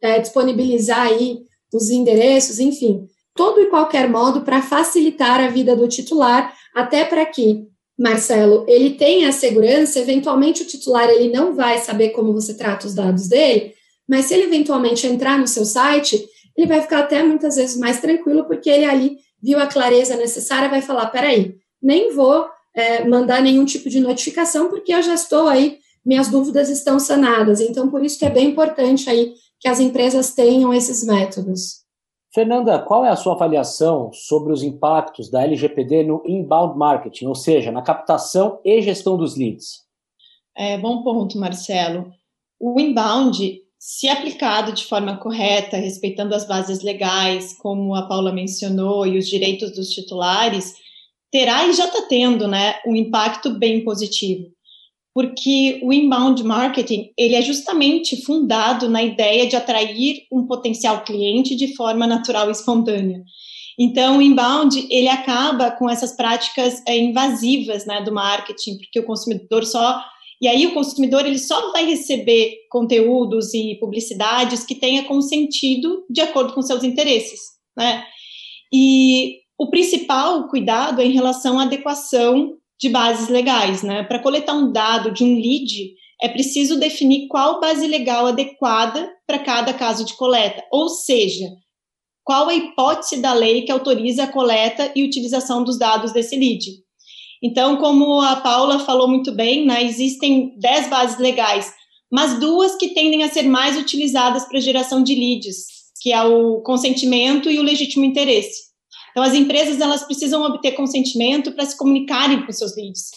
é, 0.00 0.20
disponibilizar 0.20 1.06
aí 1.06 1.38
os 1.72 1.90
endereços, 1.90 2.60
enfim, 2.60 3.06
todo 3.34 3.60
e 3.60 3.66
qualquer 3.66 4.08
modo 4.08 4.42
para 4.42 4.60
facilitar 4.62 5.40
a 5.40 5.48
vida 5.48 5.74
do 5.74 5.88
titular, 5.88 6.54
até 6.74 7.04
para 7.04 7.24
que 7.24 7.66
Marcelo, 7.98 8.64
ele 8.68 8.90
tenha 8.90 9.30
a 9.30 9.32
segurança, 9.32 9.98
eventualmente 9.98 10.62
o 10.62 10.66
titular 10.66 11.08
ele 11.08 11.32
não 11.32 11.54
vai 11.54 11.78
saber 11.78 12.10
como 12.10 12.32
você 12.32 12.54
trata 12.54 12.86
os 12.86 12.94
dados 12.94 13.26
dele, 13.26 13.74
mas 14.08 14.26
se 14.26 14.34
ele 14.34 14.44
eventualmente 14.44 15.06
entrar 15.06 15.38
no 15.38 15.46
seu 15.46 15.64
site, 15.64 16.24
ele 16.56 16.66
vai 16.66 16.82
ficar 16.82 17.00
até 17.00 17.22
muitas 17.22 17.56
vezes 17.56 17.76
mais 17.78 18.00
tranquilo, 18.00 18.44
porque 18.44 18.68
ele 18.68 18.84
ali 18.84 19.16
viu 19.42 19.58
a 19.58 19.66
clareza 19.66 20.16
necessária, 20.16 20.68
vai 20.68 20.80
falar: 20.80 21.06
peraí, 21.06 21.56
nem 21.82 22.14
vou 22.14 22.46
é, 22.74 23.04
mandar 23.04 23.42
nenhum 23.42 23.64
tipo 23.64 23.90
de 23.90 24.00
notificação, 24.00 24.68
porque 24.68 24.94
eu 24.94 25.02
já 25.02 25.14
estou 25.14 25.48
aí, 25.48 25.78
minhas 26.04 26.28
dúvidas 26.28 26.68
estão 26.68 26.98
sanadas. 26.98 27.60
Então, 27.60 27.90
por 27.90 28.04
isso 28.04 28.18
que 28.18 28.24
é 28.24 28.30
bem 28.30 28.50
importante 28.50 29.08
aí 29.10 29.34
que 29.60 29.68
as 29.68 29.80
empresas 29.80 30.34
tenham 30.34 30.72
esses 30.72 31.04
métodos. 31.06 31.82
Fernanda, 32.34 32.78
qual 32.78 33.04
é 33.04 33.10
a 33.10 33.16
sua 33.16 33.34
avaliação 33.34 34.10
sobre 34.12 34.52
os 34.52 34.62
impactos 34.62 35.30
da 35.30 35.42
LGPD 35.42 36.02
no 36.02 36.22
inbound 36.26 36.78
marketing, 36.78 37.26
ou 37.26 37.34
seja, 37.34 37.70
na 37.70 37.82
captação 37.82 38.58
e 38.64 38.80
gestão 38.80 39.18
dos 39.18 39.36
leads? 39.36 39.82
É, 40.56 40.78
bom 40.78 41.02
ponto, 41.02 41.38
Marcelo. 41.38 42.10
O 42.58 42.80
inbound, 42.80 43.61
se 43.84 44.08
aplicado 44.08 44.72
de 44.72 44.84
forma 44.84 45.16
correta, 45.16 45.76
respeitando 45.76 46.36
as 46.36 46.46
bases 46.46 46.84
legais, 46.84 47.52
como 47.58 47.96
a 47.96 48.06
Paula 48.06 48.32
mencionou, 48.32 49.04
e 49.04 49.18
os 49.18 49.28
direitos 49.28 49.72
dos 49.72 49.90
titulares, 49.90 50.74
terá 51.32 51.66
e 51.66 51.72
já 51.72 51.86
está 51.86 52.02
tendo 52.02 52.46
né, 52.46 52.76
um 52.86 52.94
impacto 52.94 53.50
bem 53.50 53.82
positivo. 53.82 54.46
Porque 55.12 55.80
o 55.82 55.92
inbound 55.92 56.44
marketing 56.44 57.10
ele 57.18 57.34
é 57.34 57.42
justamente 57.42 58.24
fundado 58.24 58.88
na 58.88 59.02
ideia 59.02 59.48
de 59.48 59.56
atrair 59.56 60.28
um 60.30 60.46
potencial 60.46 61.02
cliente 61.02 61.56
de 61.56 61.74
forma 61.74 62.06
natural 62.06 62.50
e 62.50 62.52
espontânea. 62.52 63.20
Então, 63.76 64.18
o 64.18 64.22
inbound 64.22 64.86
ele 64.90 65.08
acaba 65.08 65.72
com 65.72 65.90
essas 65.90 66.14
práticas 66.14 66.80
é, 66.86 66.96
invasivas 66.96 67.84
né, 67.84 68.00
do 68.02 68.12
marketing, 68.12 68.76
porque 68.76 69.00
o 69.00 69.04
consumidor 69.04 69.64
só 69.64 70.00
e 70.42 70.48
aí 70.48 70.66
o 70.66 70.74
consumidor 70.74 71.24
ele 71.24 71.38
só 71.38 71.70
vai 71.70 71.86
receber 71.86 72.56
conteúdos 72.68 73.54
e 73.54 73.76
publicidades 73.78 74.64
que 74.64 74.74
tenha 74.74 75.04
consentido 75.04 76.04
de 76.10 76.20
acordo 76.20 76.52
com 76.52 76.60
seus 76.60 76.82
interesses, 76.82 77.40
né? 77.76 78.04
E 78.74 79.36
o 79.56 79.70
principal 79.70 80.48
cuidado 80.48 81.00
é 81.00 81.06
em 81.06 81.12
relação 81.12 81.60
à 81.60 81.62
adequação 81.62 82.54
de 82.80 82.88
bases 82.88 83.28
legais, 83.28 83.84
né? 83.84 84.02
Para 84.02 84.18
coletar 84.18 84.54
um 84.54 84.72
dado 84.72 85.12
de 85.12 85.22
um 85.22 85.36
lead, 85.36 85.94
é 86.20 86.28
preciso 86.28 86.76
definir 86.76 87.28
qual 87.28 87.60
base 87.60 87.86
legal 87.86 88.26
adequada 88.26 89.08
para 89.24 89.38
cada 89.38 89.72
caso 89.72 90.04
de 90.04 90.16
coleta, 90.16 90.64
ou 90.72 90.88
seja, 90.88 91.46
qual 92.24 92.48
a 92.48 92.54
hipótese 92.54 93.22
da 93.22 93.32
lei 93.32 93.62
que 93.62 93.70
autoriza 93.70 94.24
a 94.24 94.32
coleta 94.32 94.90
e 94.96 95.04
utilização 95.04 95.62
dos 95.62 95.78
dados 95.78 96.12
desse 96.12 96.34
lead. 96.34 96.64
Então, 97.42 97.76
como 97.76 98.20
a 98.20 98.36
Paula 98.36 98.78
falou 98.78 99.08
muito 99.08 99.32
bem, 99.32 99.66
né, 99.66 99.82
existem 99.82 100.54
10 100.58 100.88
bases 100.88 101.18
legais, 101.18 101.72
mas 102.10 102.38
duas 102.38 102.76
que 102.76 102.90
tendem 102.90 103.24
a 103.24 103.28
ser 103.28 103.42
mais 103.42 103.76
utilizadas 103.76 104.44
para 104.44 104.60
geração 104.60 105.02
de 105.02 105.14
leads, 105.14 105.66
que 106.00 106.12
é 106.12 106.22
o 106.22 106.60
consentimento 106.60 107.50
e 107.50 107.58
o 107.58 107.62
legítimo 107.62 108.04
interesse. 108.04 108.70
Então, 109.10 109.22
as 109.22 109.34
empresas 109.34 109.80
elas 109.80 110.04
precisam 110.04 110.42
obter 110.42 110.72
consentimento 110.72 111.52
para 111.52 111.66
se 111.66 111.76
comunicarem 111.76 112.46
com 112.46 112.52
seus 112.52 112.76
leads. 112.76 113.10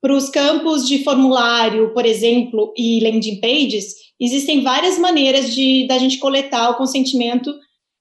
Para 0.00 0.14
os 0.14 0.28
campos 0.28 0.86
de 0.86 1.02
formulário, 1.02 1.92
por 1.92 2.04
exemplo, 2.04 2.72
e 2.76 3.00
landing 3.00 3.40
pages, 3.40 3.94
existem 4.20 4.62
várias 4.62 4.98
maneiras 4.98 5.54
de 5.54 5.86
da 5.86 5.98
gente 5.98 6.18
coletar 6.18 6.70
o 6.70 6.76
consentimento 6.76 7.52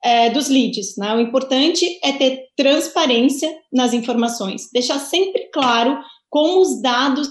é, 0.04 0.30
dos 0.30 0.50
leads. 0.50 0.96
Né? 0.98 1.14
O 1.14 1.20
importante 1.20 2.00
é 2.04 2.12
ter 2.14 2.46
transparência 2.56 3.54
nas 3.72 3.94
informações, 3.94 4.70
deixar 4.72 5.00
sempre 5.00 5.50
claro 5.52 6.00
como 6.30 6.62
os 6.62 6.82
dados 6.82 7.30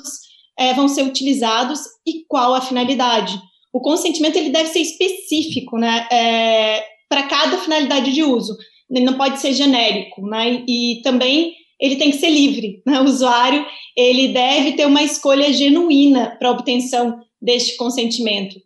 é, 0.58 0.73
vão 0.75 0.88
ser 0.88 1.02
utilizados 1.02 1.80
e 2.06 2.25
qual 2.28 2.54
a 2.54 2.61
finalidade. 2.61 3.38
O 3.73 3.80
consentimento 3.80 4.37
ele 4.37 4.50
deve 4.50 4.70
ser 4.70 4.80
específico, 4.80 5.76
né, 5.76 6.08
é, 6.11 6.82
para 7.08 7.25
cada 7.25 7.58
finalidade 7.58 8.12
de 8.12 8.23
uso. 8.23 8.56
Ele 8.90 9.04
não 9.04 9.14
pode 9.14 9.38
ser 9.38 9.52
genérico, 9.52 10.26
né, 10.26 10.64
e, 10.66 11.00
também 11.02 11.54
ele 11.78 11.96
tem 11.96 12.11
que 12.11 12.16
ser 12.16 12.30
livre. 12.30 12.82
Né? 12.87 12.99
O 13.00 13.04
usuário 13.04 13.66
ele 13.94 14.28
deve 14.28 14.73
ter 14.73 14.87
uma 14.87 15.02
escolha 15.02 15.52
genuína 15.52 16.35
para 16.38 16.50
obtenção 16.50 17.20
deste 17.40 17.76
consentimento. 17.76 18.56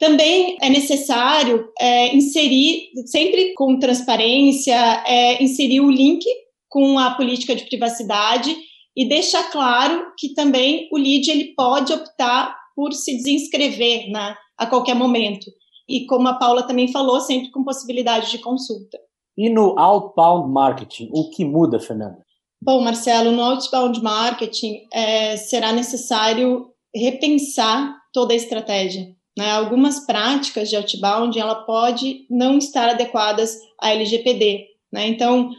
Também 0.00 0.56
é 0.62 0.70
necessário 0.70 1.68
é, 1.78 2.16
inserir, 2.16 2.88
sempre 3.04 3.52
com 3.52 3.78
transparência, 3.78 4.74
é, 5.06 5.42
inserir 5.42 5.80
o 5.80 5.90
link 5.90 6.24
com 6.70 6.98
a 6.98 7.10
política 7.10 7.54
de 7.54 7.66
privacidade 7.66 8.56
e 8.96 9.06
deixar 9.06 9.50
claro 9.50 10.06
que 10.18 10.32
também 10.32 10.88
o 10.90 10.96
lead 10.96 11.30
ele 11.30 11.54
pode 11.54 11.92
optar 11.92 12.56
por 12.74 12.94
se 12.94 13.14
desinscrever 13.14 14.10
né, 14.10 14.34
a 14.56 14.66
qualquer 14.66 14.94
momento. 14.94 15.50
E 15.86 16.06
como 16.06 16.28
a 16.28 16.34
Paula 16.34 16.62
também 16.62 16.88
falou, 16.88 17.20
sempre 17.20 17.50
com 17.50 17.62
possibilidade 17.62 18.30
de 18.30 18.38
consulta. 18.38 18.98
E 19.36 19.50
no 19.50 19.78
outbound 19.78 20.50
marketing, 20.50 21.10
o 21.12 21.28
que 21.28 21.44
muda, 21.44 21.78
Fernanda? 21.78 22.24
Bom, 22.62 22.80
Marcelo, 22.80 23.32
no 23.32 23.42
outbound 23.42 24.02
marketing 24.02 24.86
é, 24.92 25.36
será 25.36 25.72
necessário 25.72 26.70
repensar 26.94 27.96
toda 28.12 28.32
a 28.32 28.36
estratégia. 28.36 29.14
Né? 29.40 29.50
Algumas 29.52 30.00
práticas 30.00 30.68
de 30.68 30.76
outbound 30.76 31.38
ela 31.38 31.54
pode 31.54 32.26
não 32.28 32.58
estar 32.58 32.90
adequadas 32.90 33.56
à 33.80 33.88
LGPD. 33.88 34.66
Né? 34.92 35.08
Então, 35.08 35.50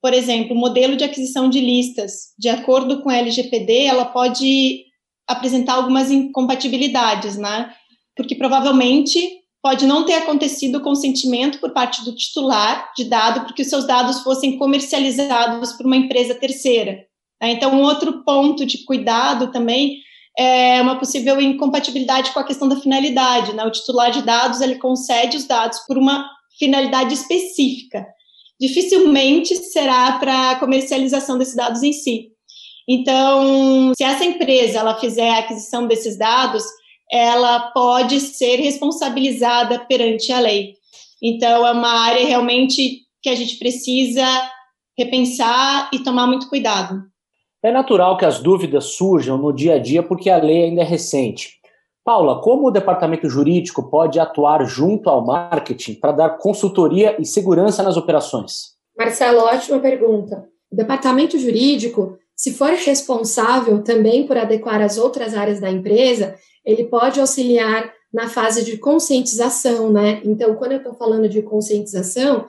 por 0.00 0.14
exemplo, 0.14 0.54
o 0.54 0.58
modelo 0.58 0.96
de 0.96 1.02
aquisição 1.02 1.50
de 1.50 1.58
listas, 1.58 2.32
de 2.38 2.48
acordo 2.48 3.02
com 3.02 3.10
a 3.10 3.16
LGPD, 3.16 3.86
ela 3.86 4.04
pode 4.04 4.84
apresentar 5.26 5.74
algumas 5.74 6.12
incompatibilidades, 6.12 7.36
né? 7.36 7.74
Porque 8.14 8.36
provavelmente 8.36 9.18
pode 9.60 9.84
não 9.84 10.04
ter 10.04 10.14
acontecido 10.14 10.76
o 10.76 10.82
consentimento 10.82 11.58
por 11.58 11.72
parte 11.72 12.04
do 12.04 12.14
titular 12.14 12.92
de 12.96 13.02
dado 13.04 13.46
porque 13.46 13.62
os 13.62 13.68
seus 13.68 13.84
dados 13.84 14.20
fossem 14.20 14.58
comercializados 14.58 15.72
por 15.72 15.86
uma 15.86 15.96
empresa 15.96 16.36
terceira. 16.36 17.04
Né? 17.42 17.50
Então, 17.50 17.74
um 17.74 17.82
outro 17.82 18.22
ponto 18.22 18.64
de 18.64 18.84
cuidado 18.84 19.50
também 19.50 20.03
é 20.36 20.80
uma 20.82 20.98
possível 20.98 21.40
incompatibilidade 21.40 22.32
com 22.32 22.40
a 22.40 22.44
questão 22.44 22.68
da 22.68 22.76
finalidade. 22.76 23.54
Né? 23.54 23.64
O 23.64 23.70
titular 23.70 24.10
de 24.10 24.22
dados 24.22 24.60
ele 24.60 24.76
concede 24.76 25.36
os 25.36 25.44
dados 25.44 25.78
por 25.86 25.96
uma 25.96 26.28
finalidade 26.58 27.14
específica. 27.14 28.06
Dificilmente 28.60 29.56
será 29.56 30.12
para 30.18 30.56
comercialização 30.56 31.38
desses 31.38 31.56
dados 31.56 31.82
em 31.82 31.92
si. 31.92 32.30
Então, 32.88 33.92
se 33.96 34.04
essa 34.04 34.24
empresa 34.24 34.80
ela 34.80 34.98
fizer 35.00 35.30
a 35.30 35.38
aquisição 35.38 35.86
desses 35.86 36.18
dados, 36.18 36.62
ela 37.10 37.70
pode 37.72 38.20
ser 38.20 38.56
responsabilizada 38.56 39.78
perante 39.86 40.32
a 40.32 40.40
lei. 40.40 40.74
Então, 41.22 41.66
é 41.66 41.72
uma 41.72 42.00
área 42.04 42.26
realmente 42.26 43.00
que 43.22 43.30
a 43.30 43.34
gente 43.34 43.56
precisa 43.56 44.24
repensar 44.96 45.90
e 45.92 46.00
tomar 46.00 46.26
muito 46.26 46.48
cuidado. 46.48 47.02
É 47.64 47.72
natural 47.72 48.18
que 48.18 48.26
as 48.26 48.40
dúvidas 48.40 48.84
surjam 48.92 49.38
no 49.38 49.50
dia 49.50 49.76
a 49.76 49.78
dia 49.78 50.02
porque 50.02 50.28
a 50.28 50.36
lei 50.36 50.64
ainda 50.64 50.82
é 50.82 50.84
recente. 50.84 51.54
Paula, 52.04 52.42
como 52.42 52.66
o 52.66 52.70
departamento 52.70 53.26
jurídico 53.26 53.88
pode 53.88 54.20
atuar 54.20 54.62
junto 54.66 55.08
ao 55.08 55.24
marketing 55.24 55.94
para 55.94 56.12
dar 56.12 56.36
consultoria 56.36 57.16
e 57.18 57.24
segurança 57.24 57.82
nas 57.82 57.96
operações? 57.96 58.74
Marcelo, 58.94 59.38
ótima 59.38 59.78
pergunta. 59.78 60.46
O 60.70 60.76
departamento 60.76 61.38
jurídico, 61.38 62.18
se 62.36 62.52
for 62.52 62.68
responsável 62.68 63.82
também 63.82 64.26
por 64.26 64.36
adequar 64.36 64.82
as 64.82 64.98
outras 64.98 65.32
áreas 65.32 65.58
da 65.58 65.70
empresa, 65.70 66.34
ele 66.66 66.84
pode 66.84 67.18
auxiliar 67.18 67.90
na 68.12 68.28
fase 68.28 68.62
de 68.62 68.76
conscientização, 68.76 69.90
né? 69.90 70.20
Então, 70.22 70.54
quando 70.54 70.72
eu 70.72 70.78
estou 70.78 70.92
falando 70.92 71.30
de 71.30 71.40
conscientização, 71.40 72.44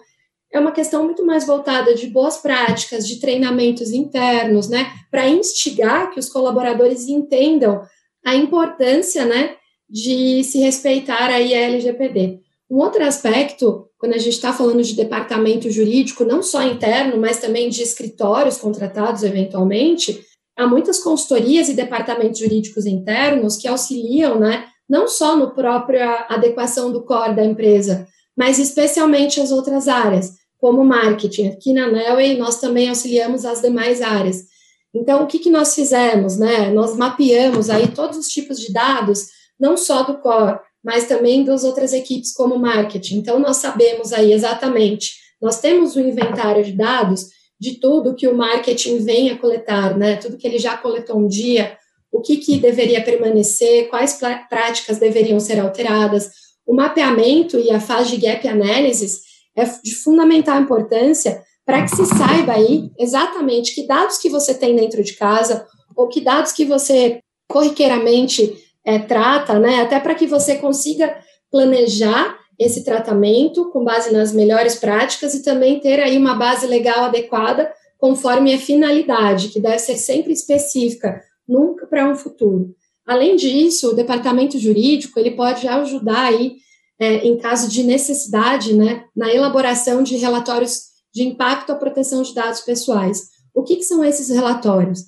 é 0.52 0.60
uma 0.60 0.72
questão 0.72 1.04
muito 1.04 1.26
mais 1.26 1.46
voltada 1.46 1.94
de 1.94 2.08
boas 2.08 2.38
práticas, 2.38 3.08
de 3.08 3.20
treinamentos 3.20 3.92
internos, 3.92 4.70
né, 4.70 4.92
para 5.12 5.28
instigar 5.28 6.12
que 6.12 6.20
os 6.20 6.30
colaboradores 6.30 7.08
entendam 7.08 7.82
a 8.26 8.36
importância, 8.36 9.26
né, 9.26 9.56
de 9.90 10.44
se 10.44 10.60
respeitar 10.60 11.30
aí 11.30 11.54
a 11.54 11.62
LGPD. 11.62 12.40
Um 12.70 12.78
outro 12.78 13.04
aspecto, 13.04 13.88
quando 13.98 14.14
a 14.14 14.18
gente 14.18 14.34
está 14.34 14.52
falando 14.52 14.82
de 14.82 14.96
departamento 14.96 15.70
jurídico, 15.70 16.26
não 16.26 16.42
só 16.42 16.64
interno, 16.64 17.18
mas 17.18 17.40
também 17.40 17.70
de 17.70 17.84
escritórios 17.84 18.58
contratados 18.58 19.24
eventualmente, 19.24 20.26
há 20.58 20.66
muitas 20.66 21.00
consultorias 21.00 21.70
e 21.70 21.76
departamentos 21.76 22.40
jurídicos 22.40 22.86
internos 22.86 23.58
que 23.58 23.68
auxiliam, 23.68 24.40
né, 24.40 24.66
não 24.90 25.08
só 25.08 25.36
no 25.36 25.54
própria 25.54 26.26
adequação 26.30 26.92
do 26.92 27.04
core 27.04 27.36
da 27.36 27.44
empresa, 27.44 28.08
mas 28.36 28.60
especialmente 28.60 29.40
as 29.40 29.52
outras 29.52 29.88
áreas 29.88 30.34
como 30.58 30.84
marketing. 30.84 31.48
Aqui 31.48 31.74
na 31.74 31.92
Nelway, 31.92 32.38
nós 32.38 32.60
também 32.60 32.90
auxiliamos 32.90 33.46
as 33.46 33.62
demais 33.62 34.02
áreas. 34.02 34.46
Então, 34.94 35.24
o 35.24 35.28
que, 35.28 35.40
que 35.40 35.50
nós 35.50 35.76
fizemos? 35.76 36.38
Né? 36.38 36.72
Nós 36.72 36.96
mapeamos 36.96 37.70
aí 37.70 37.88
todos 37.90 38.18
os 38.18 38.28
tipos 38.28 38.60
de 38.60 38.72
dados, 38.72 39.28
não 39.60 39.76
só 39.76 40.04
do 40.04 40.18
core, 40.20 40.60
mas 40.84 41.08
também 41.08 41.44
das 41.44 41.64
outras 41.64 41.94
equipes 41.94 42.34
como 42.34 42.58
marketing. 42.58 43.18
Então, 43.18 43.40
nós 43.40 43.58
sabemos 43.58 44.14
aí 44.14 44.32
exatamente, 44.32 45.14
nós 45.42 45.60
temos 45.60 45.96
um 45.96 46.00
inventário 46.00 46.64
de 46.64 46.72
dados 46.72 47.30
de 47.60 47.80
tudo 47.80 48.16
que 48.16 48.28
o 48.28 48.36
marketing 48.36 49.00
vem 49.00 49.30
a 49.32 49.38
coletar, 49.38 49.98
né? 49.98 50.18
Tudo 50.18 50.38
que 50.38 50.48
ele 50.48 50.60
já 50.60 50.78
coletou 50.78 51.18
um 51.18 51.28
dia, 51.28 51.78
o 52.12 52.22
que, 52.22 52.38
que 52.38 52.58
deveria 52.58 53.04
permanecer, 53.04 53.90
quais 53.90 54.20
práticas 54.50 54.98
deveriam 54.98 55.40
ser 55.40 55.60
alteradas. 55.60 56.30
O 56.66 56.74
mapeamento 56.74 57.58
e 57.60 57.72
a 57.72 57.80
fase 57.80 58.12
de 58.12 58.26
gap 58.26 58.48
analysis, 58.48 59.22
é 59.56 59.64
de 59.64 59.96
fundamental 59.96 60.60
importância 60.60 61.42
para 61.66 61.82
que 61.84 61.96
se 61.96 62.06
saiba 62.06 62.54
aí 62.54 62.92
exatamente 63.00 63.74
que 63.74 63.88
dados 63.88 64.18
que 64.18 64.30
você 64.30 64.54
tem 64.54 64.76
dentro 64.76 65.04
de 65.04 65.14
casa 65.14 65.66
ou 65.96 66.08
que 66.08 66.22
dados 66.22 66.52
que 66.52 66.66
você 66.66 67.20
corriqueiramente 67.48 68.54
é, 68.84 69.00
trata, 69.00 69.58
né? 69.58 69.82
Até 69.82 70.00
para 70.00 70.14
que 70.14 70.28
você 70.28 70.58
consiga 70.58 71.18
planejar 71.50 72.38
esse 72.60 72.84
tratamento 72.84 73.72
com 73.72 73.84
base 73.84 74.14
nas 74.14 74.32
melhores 74.32 74.76
práticas 74.76 75.34
e 75.34 75.44
também 75.44 75.80
ter 75.80 76.00
aí 76.00 76.18
uma 76.18 76.36
base 76.36 76.68
legal 76.68 77.06
adequada 77.06 77.72
conforme 77.98 78.54
a 78.54 78.60
finalidade, 78.60 79.50
que 79.50 79.60
deve 79.60 79.80
ser 79.80 79.98
sempre 79.98 80.34
específica, 80.34 81.22
nunca 81.48 81.88
para 81.88 82.08
um 82.08 82.16
futuro. 82.16 82.76
Além 83.06 83.36
disso, 83.36 83.92
o 83.92 83.96
departamento 83.96 84.58
jurídico 84.58 85.20
ele 85.20 85.32
pode 85.32 85.68
ajudar 85.68 86.26
aí 86.26 86.56
é, 87.00 87.28
em 87.28 87.38
caso 87.38 87.70
de 87.70 87.84
necessidade, 87.84 88.74
né, 88.74 89.04
na 89.16 89.34
elaboração 89.34 90.02
de 90.02 90.16
relatórios 90.16 90.86
de 91.14 91.24
impacto 91.24 91.72
à 91.72 91.76
proteção 91.76 92.22
de 92.22 92.34
dados 92.34 92.62
pessoais. 92.62 93.30
O 93.54 93.64
que, 93.64 93.78
que 93.78 93.84
são 93.84 94.04
esses 94.04 94.30
relatórios? 94.30 95.04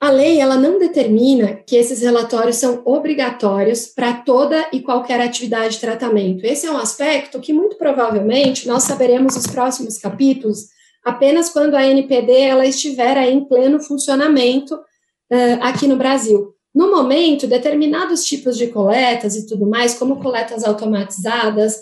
A 0.00 0.10
lei 0.10 0.40
ela 0.40 0.56
não 0.56 0.78
determina 0.78 1.54
que 1.66 1.76
esses 1.76 2.00
relatórios 2.00 2.56
são 2.56 2.82
obrigatórios 2.84 3.86
para 3.86 4.14
toda 4.14 4.68
e 4.72 4.80
qualquer 4.80 5.20
atividade 5.20 5.74
de 5.74 5.80
tratamento. 5.80 6.44
Esse 6.44 6.66
é 6.66 6.72
um 6.72 6.76
aspecto 6.76 7.38
que 7.38 7.52
muito 7.52 7.76
provavelmente 7.76 8.66
nós 8.66 8.82
saberemos 8.82 9.36
nos 9.36 9.46
próximos 9.46 9.98
capítulos 9.98 10.66
apenas 11.04 11.50
quando 11.50 11.74
a 11.74 11.86
NPD 11.86 12.32
ela 12.32 12.66
estiver 12.66 13.16
em 13.28 13.44
pleno 13.44 13.80
funcionamento 13.80 14.74
uh, 14.74 15.58
aqui 15.60 15.86
no 15.86 15.96
Brasil. 15.96 16.52
No 16.74 16.90
momento, 16.90 17.46
determinados 17.46 18.24
tipos 18.24 18.56
de 18.56 18.68
coletas 18.68 19.36
e 19.36 19.46
tudo 19.46 19.66
mais, 19.66 19.94
como 19.94 20.20
coletas 20.20 20.64
automatizadas, 20.64 21.76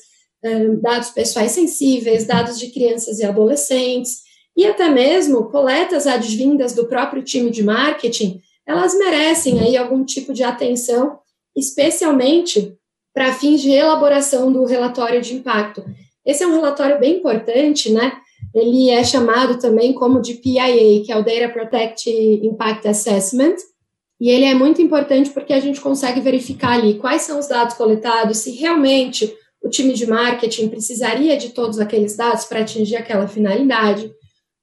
uh, 0.45 0.77
dados 0.81 1.11
pessoais 1.11 1.53
sensíveis, 1.53 2.27
dados 2.27 2.59
de 2.59 2.69
crianças 2.69 3.19
e 3.21 3.25
adolescentes, 3.25 4.23
e 4.57 4.67
até 4.67 4.89
mesmo 4.89 5.45
coletas 5.51 6.07
advindas 6.07 6.75
do 6.75 6.87
próprio 6.87 7.23
time 7.23 7.51
de 7.51 7.63
marketing, 7.63 8.41
elas 8.67 8.97
merecem 8.99 9.61
aí 9.61 9.77
algum 9.77 10.05
tipo 10.05 10.33
de 10.33 10.43
atenção, 10.43 11.19
especialmente 11.57 12.77
para 13.15 13.33
fins 13.33 13.61
de 13.61 13.71
elaboração 13.71 14.53
do 14.53 14.65
relatório 14.65 15.21
de 15.21 15.35
impacto. 15.35 15.85
Esse 16.25 16.43
é 16.43 16.47
um 16.47 16.55
relatório 16.55 16.99
bem 16.99 17.19
importante, 17.19 17.91
né? 17.91 18.13
Ele 18.55 18.91
é 18.91 19.03
chamado 19.05 19.59
também 19.59 19.93
como 19.93 20.21
de 20.21 20.35
PIA, 20.35 21.03
que 21.05 21.13
é 21.13 21.17
o 21.17 21.25
Data 21.25 21.49
Protect 21.49 22.11
Impact 22.43 22.89
Assessment, 22.89 23.57
e 24.21 24.29
ele 24.29 24.45
é 24.45 24.55
muito 24.55 24.83
importante 24.83 25.31
porque 25.31 25.53
a 25.53 25.61
gente 25.61 25.81
consegue 25.81 26.21
verificar 26.21 26.73
ali 26.73 26.95
quais 26.95 27.23
são 27.23 27.39
os 27.39 27.49
dados 27.49 27.75
coletados, 27.75 28.39
se 28.39 28.51
realmente 28.51 29.35
o 29.63 29.69
time 29.69 29.95
de 29.95 30.07
marketing 30.07 30.69
precisaria 30.69 31.37
de 31.37 31.51
todos 31.51 31.79
aqueles 31.79 32.17
dados 32.17 32.45
para 32.45 32.61
atingir 32.61 32.97
aquela 32.97 33.27
finalidade. 33.27 34.13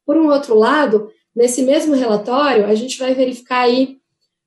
Por 0.05 0.15
um 0.15 0.29
outro 0.29 0.55
lado, 0.55 1.09
nesse 1.35 1.63
mesmo 1.63 1.95
relatório, 1.95 2.65
a 2.65 2.75
gente 2.75 2.99
vai 2.99 3.15
verificar 3.15 3.61
aí 3.61 3.97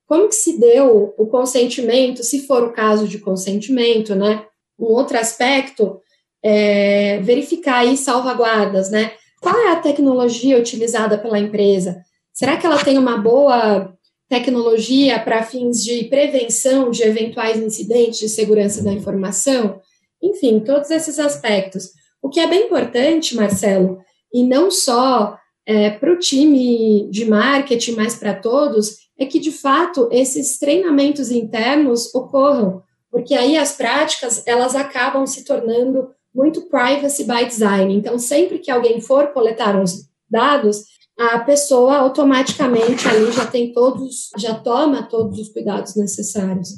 como 0.07 0.27
que 0.27 0.35
se 0.35 0.59
deu 0.59 1.13
o 1.17 1.27
consentimento, 1.27 2.23
se 2.23 2.45
for 2.45 2.63
o 2.63 2.73
caso 2.73 3.07
de 3.07 3.19
consentimento, 3.19 4.15
né? 4.15 4.45
Um 4.77 4.85
outro 4.85 5.17
aspecto 5.17 6.01
é 6.43 7.19
verificar 7.21 7.79
aí 7.79 7.95
salvaguardas, 7.95 8.89
né? 8.89 9.11
Qual 9.41 9.55
é 9.55 9.71
a 9.71 9.79
tecnologia 9.79 10.57
utilizada 10.57 11.17
pela 11.17 11.39
empresa? 11.39 12.01
Será 12.33 12.57
que 12.57 12.65
ela 12.65 12.83
tem 12.83 12.97
uma 12.97 13.17
boa 13.17 13.93
tecnologia 14.31 15.19
para 15.19 15.43
fins 15.43 15.83
de 15.83 16.05
prevenção 16.05 16.89
de 16.89 17.03
eventuais 17.03 17.57
incidentes 17.57 18.17
de 18.17 18.29
segurança 18.29 18.81
da 18.81 18.93
informação? 18.93 19.81
Enfim, 20.23 20.61
todos 20.61 20.89
esses 20.89 21.19
aspectos. 21.19 21.89
O 22.21 22.29
que 22.29 22.39
é 22.39 22.47
bem 22.47 22.63
importante, 22.63 23.35
Marcelo, 23.35 23.99
e 24.33 24.41
não 24.41 24.71
só 24.71 25.37
é, 25.65 25.89
para 25.89 26.13
o 26.13 26.17
time 26.17 27.09
de 27.11 27.25
marketing, 27.25 27.91
mas 27.91 28.15
para 28.15 28.33
todos, 28.33 28.99
é 29.19 29.25
que 29.25 29.37
de 29.37 29.51
fato 29.51 30.07
esses 30.09 30.57
treinamentos 30.57 31.29
internos 31.29 32.15
ocorram, 32.15 32.81
porque 33.11 33.35
aí 33.35 33.57
as 33.57 33.73
práticas 33.73 34.47
elas 34.47 34.75
acabam 34.75 35.27
se 35.27 35.43
tornando 35.43 36.07
muito 36.33 36.69
privacy 36.69 37.25
by 37.25 37.45
design. 37.45 37.93
Então, 37.93 38.17
sempre 38.17 38.59
que 38.59 38.71
alguém 38.71 39.01
for 39.01 39.33
coletar 39.33 39.77
os 39.77 40.09
dados, 40.29 40.85
a 41.21 41.39
pessoa 41.39 41.97
automaticamente 41.97 43.07
ali 43.07 43.31
já 43.31 43.45
tem 43.45 43.71
todos, 43.71 44.31
já 44.39 44.55
toma 44.55 45.03
todos 45.03 45.37
os 45.37 45.49
cuidados 45.49 45.95
necessários. 45.95 46.69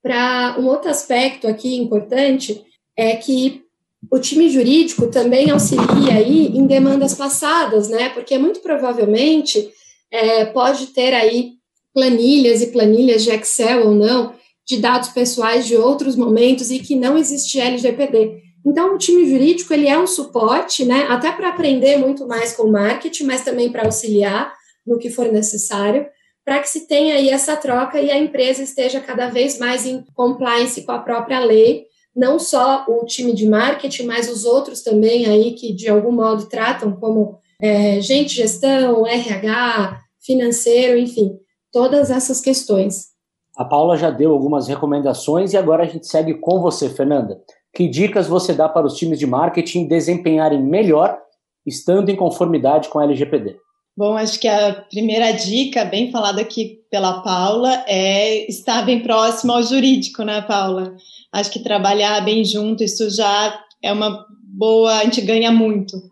Para 0.00 0.56
um 0.60 0.66
outro 0.66 0.88
aspecto 0.88 1.48
aqui 1.48 1.76
importante 1.76 2.64
é 2.96 3.16
que 3.16 3.62
o 4.08 4.20
time 4.20 4.48
jurídico 4.48 5.08
também 5.08 5.50
auxilia 5.50 6.14
aí 6.14 6.46
em 6.56 6.64
demandas 6.64 7.14
passadas, 7.14 7.88
né? 7.88 8.08
Porque 8.10 8.38
muito 8.38 8.60
provavelmente 8.60 9.68
é, 10.12 10.44
pode 10.44 10.88
ter 10.88 11.12
aí 11.12 11.54
planilhas 11.92 12.62
e 12.62 12.68
planilhas 12.68 13.24
de 13.24 13.30
Excel 13.30 13.88
ou 13.88 13.94
não 13.94 14.32
de 14.64 14.78
dados 14.78 15.08
pessoais 15.08 15.66
de 15.66 15.76
outros 15.76 16.14
momentos 16.14 16.70
e 16.70 16.78
que 16.78 16.94
não 16.94 17.18
existe 17.18 17.58
LGPD. 17.58 18.40
Então, 18.64 18.94
o 18.94 18.98
time 18.98 19.28
jurídico 19.28 19.72
ele 19.72 19.88
é 19.88 19.98
um 19.98 20.06
suporte, 20.06 20.84
né? 20.84 21.06
Até 21.08 21.32
para 21.32 21.48
aprender 21.48 21.96
muito 21.96 22.26
mais 22.26 22.54
com 22.54 22.64
o 22.64 22.72
marketing, 22.72 23.24
mas 23.24 23.44
também 23.44 23.70
para 23.70 23.84
auxiliar 23.84 24.52
no 24.86 24.98
que 24.98 25.10
for 25.10 25.30
necessário, 25.30 26.06
para 26.44 26.60
que 26.60 26.68
se 26.68 26.86
tenha 26.86 27.14
aí 27.14 27.28
essa 27.28 27.56
troca 27.56 28.00
e 28.00 28.10
a 28.10 28.18
empresa 28.18 28.62
esteja 28.62 29.00
cada 29.00 29.28
vez 29.28 29.58
mais 29.58 29.86
em 29.86 30.04
compliance 30.14 30.84
com 30.84 30.92
a 30.92 30.98
própria 30.98 31.40
lei 31.40 31.86
não 32.14 32.38
só 32.38 32.84
o 32.88 33.04
time 33.04 33.32
de 33.32 33.48
marketing, 33.48 34.04
mas 34.04 34.30
os 34.30 34.44
outros 34.44 34.82
também 34.82 35.26
aí 35.26 35.52
que 35.52 35.72
de 35.72 35.88
algum 35.88 36.12
modo 36.12 36.46
tratam 36.46 36.92
como 36.92 37.38
é, 37.60 38.00
gente 38.00 38.34
gestão, 38.34 39.06
RH, 39.06 39.98
financeiro, 40.20 40.98
enfim, 40.98 41.38
todas 41.72 42.10
essas 42.10 42.40
questões. 42.40 43.12
A 43.56 43.64
Paula 43.64 43.96
já 43.96 44.10
deu 44.10 44.32
algumas 44.32 44.68
recomendações 44.68 45.52
e 45.52 45.56
agora 45.56 45.84
a 45.84 45.86
gente 45.86 46.06
segue 46.06 46.34
com 46.34 46.60
você, 46.60 46.88
Fernanda. 46.88 47.40
Que 47.74 47.88
dicas 47.88 48.26
você 48.26 48.52
dá 48.52 48.68
para 48.68 48.86
os 48.86 48.94
times 48.94 49.18
de 49.18 49.26
marketing 49.26 49.86
desempenharem 49.86 50.62
melhor 50.62 51.18
estando 51.66 52.10
em 52.10 52.16
conformidade 52.16 52.88
com 52.88 52.98
a 52.98 53.04
LGPD? 53.04 53.56
Bom, 53.96 54.16
acho 54.16 54.40
que 54.40 54.48
a 54.48 54.72
primeira 54.90 55.32
dica, 55.32 55.84
bem 55.84 56.10
falada 56.10 56.40
aqui 56.40 56.80
pela 56.90 57.22
Paula, 57.22 57.84
é 57.86 58.48
estar 58.48 58.82
bem 58.82 59.00
próximo 59.00 59.52
ao 59.52 59.62
jurídico, 59.62 60.22
né, 60.22 60.40
Paula? 60.42 60.94
Acho 61.30 61.50
que 61.50 61.62
trabalhar 61.62 62.20
bem 62.22 62.44
junto, 62.44 62.82
isso 62.82 63.10
já 63.10 63.62
é 63.82 63.92
uma 63.92 64.26
boa, 64.44 64.98
a 64.98 65.04
gente 65.04 65.20
ganha 65.20 65.50
muito. 65.50 66.11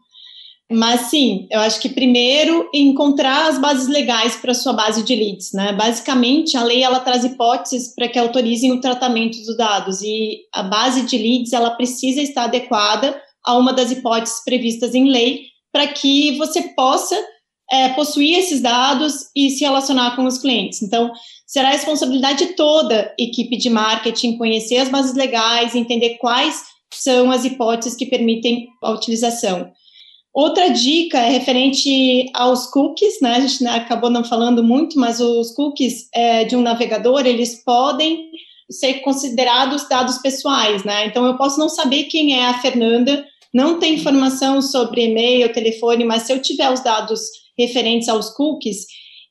Mas 0.72 1.11
sim, 1.11 1.48
eu 1.50 1.59
acho 1.59 1.80
que 1.80 1.88
primeiro 1.88 2.70
encontrar 2.72 3.48
as 3.48 3.59
bases 3.59 3.88
legais 3.88 4.37
para 4.37 4.54
sua 4.54 4.72
base 4.72 5.02
de 5.02 5.16
leads, 5.16 5.52
né? 5.52 5.72
Basicamente, 5.72 6.56
a 6.56 6.62
lei 6.62 6.85
ela 6.85 7.00
traz 7.00 7.24
hipóteses 7.24 7.92
para 7.92 8.09
que 8.09 8.16
autorizem 8.16 8.70
o 8.70 8.80
tratamento 8.80 9.37
dos 9.42 9.56
dados 9.56 10.00
e 10.00 10.42
a 10.54 10.62
base 10.62 11.02
de 11.06 11.18
leads 11.18 11.52
ela 11.52 11.72
precisa 11.72 12.22
estar 12.22 12.44
adequada 12.44 13.20
a 13.44 13.59
uma 13.59 13.72
das 13.72 13.90
hipóteses 13.90 14.44
previstas 14.44 14.94
em 14.94 15.11
lei 15.11 15.46
para 15.72 15.88
que 15.88 16.38
você 16.38 16.62
possa 16.76 17.16
é, 17.72 17.88
possuir 17.90 18.38
esses 18.38 18.61
dados 18.61 19.28
e 19.35 19.50
se 19.50 19.64
relacionar 19.64 20.14
com 20.14 20.24
os 20.24 20.38
clientes. 20.38 20.83
Então, 20.83 21.11
será 21.48 21.68
a 21.68 21.72
responsabilidade 21.72 22.46
de 22.46 22.52
toda 22.52 23.12
equipe 23.18 23.56
de 23.56 23.68
marketing 23.68 24.38
conhecer 24.38 24.76
as 24.76 24.88
bases 24.88 25.16
legais, 25.16 25.74
entender 25.74 26.18
quais 26.18 26.62
são 26.92 27.33
as 27.33 27.44
hipóteses 27.44 27.96
que 27.96 28.06
permitem 28.06 28.68
a 28.83 28.92
utilização. 28.92 29.72
Outra 30.33 30.69
dica 30.69 31.19
é 31.19 31.31
referente 31.31 32.31
aos 32.33 32.66
cookies, 32.69 33.21
né? 33.21 33.35
A 33.35 33.40
gente 33.40 33.66
acabou 33.66 34.09
não 34.09 34.25
falando 34.25 34.62
muito, 34.62 34.99
mas 34.99 35.19
os 35.21 35.53
cookies 35.53 36.09
é, 36.14 36.45
de 36.45 36.55
um 36.55 36.62
navegador 36.62 37.27
eles 37.27 37.64
podem 37.64 38.31
ser 38.71 39.01
considerados 39.01 39.88
dados 39.88 40.19
pessoais, 40.19 40.85
né? 40.85 41.07
Então 41.07 41.27
eu 41.27 41.37
posso 41.37 41.59
não 41.59 41.69
saber 41.69 42.05
quem 42.05 42.38
é 42.38 42.47
a 42.47 42.59
Fernanda, 42.61 43.27
não 43.53 43.81
ter 43.81 43.88
informação 43.88 44.62
sobre 44.62 45.07
e-mail, 45.07 45.53
telefone, 45.53 46.05
mas 46.05 46.23
se 46.23 46.33
eu 46.33 46.40
tiver 46.40 46.71
os 46.71 46.81
dados 46.81 47.21
referentes 47.59 48.09
aos 48.09 48.31
cookies 48.31 48.87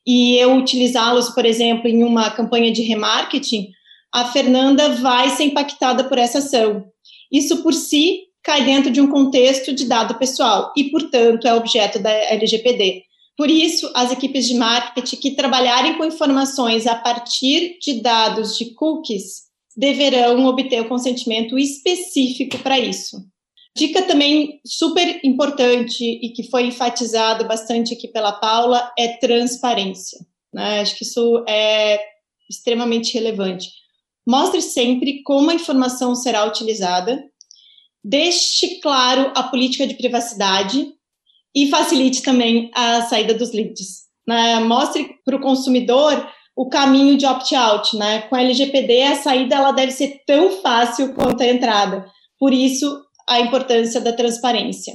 e 0.06 0.36
eu 0.36 0.54
utilizá-los, 0.54 1.30
por 1.30 1.46
exemplo, 1.46 1.88
em 1.88 2.04
uma 2.04 2.30
campanha 2.30 2.70
de 2.70 2.82
remarketing, 2.82 3.68
a 4.12 4.26
Fernanda 4.26 4.90
vai 4.96 5.30
ser 5.30 5.44
impactada 5.44 6.04
por 6.04 6.18
essa 6.18 6.38
ação. 6.38 6.84
Isso 7.32 7.62
por 7.62 7.72
si 7.72 8.24
cai 8.42 8.64
dentro 8.64 8.90
de 8.90 9.00
um 9.00 9.10
contexto 9.10 9.72
de 9.72 9.86
dado 9.86 10.14
pessoal 10.16 10.72
e, 10.76 10.84
portanto, 10.90 11.46
é 11.46 11.54
objeto 11.54 11.98
da 11.98 12.10
LGPD. 12.10 13.04
Por 13.36 13.48
isso, 13.50 13.90
as 13.94 14.12
equipes 14.12 14.46
de 14.46 14.54
marketing 14.54 15.16
que 15.16 15.30
trabalharem 15.30 15.96
com 15.96 16.04
informações 16.04 16.86
a 16.86 16.94
partir 16.94 17.78
de 17.80 18.02
dados 18.02 18.56
de 18.58 18.74
cookies 18.74 19.48
deverão 19.76 20.44
obter 20.44 20.82
o 20.82 20.88
consentimento 20.88 21.58
específico 21.58 22.58
para 22.58 22.78
isso. 22.78 23.16
Dica 23.76 24.02
também 24.02 24.60
super 24.66 25.20
importante 25.24 26.04
e 26.04 26.30
que 26.30 26.50
foi 26.50 26.66
enfatizado 26.66 27.46
bastante 27.46 27.94
aqui 27.94 28.08
pela 28.08 28.32
Paula 28.32 28.92
é 28.98 29.16
transparência. 29.16 30.18
Né? 30.52 30.80
Acho 30.80 30.98
que 30.98 31.04
isso 31.04 31.44
é 31.48 32.00
extremamente 32.50 33.14
relevante. 33.14 33.70
Mostre 34.26 34.60
sempre 34.60 35.22
como 35.22 35.50
a 35.50 35.54
informação 35.54 36.14
será 36.14 36.44
utilizada 36.44 37.24
deixe 38.02 38.80
claro 38.80 39.32
a 39.34 39.42
política 39.44 39.86
de 39.86 39.94
privacidade 39.94 40.88
e 41.54 41.68
facilite 41.68 42.22
também 42.22 42.70
a 42.74 43.02
saída 43.02 43.34
dos 43.34 43.52
leads. 43.52 44.08
Né? 44.26 44.60
Mostre 44.60 45.08
para 45.24 45.36
o 45.36 45.40
consumidor 45.40 46.28
o 46.56 46.68
caminho 46.68 47.16
de 47.16 47.26
opt-out. 47.26 47.96
Né? 47.96 48.22
Com 48.22 48.36
a 48.36 48.42
LGPD, 48.42 49.02
a 49.02 49.16
saída 49.16 49.56
ela 49.56 49.72
deve 49.72 49.92
ser 49.92 50.22
tão 50.26 50.50
fácil 50.62 51.14
quanto 51.14 51.42
a 51.42 51.46
entrada. 51.46 52.04
Por 52.38 52.52
isso, 52.52 53.02
a 53.28 53.40
importância 53.40 54.00
da 54.00 54.12
transparência. 54.12 54.94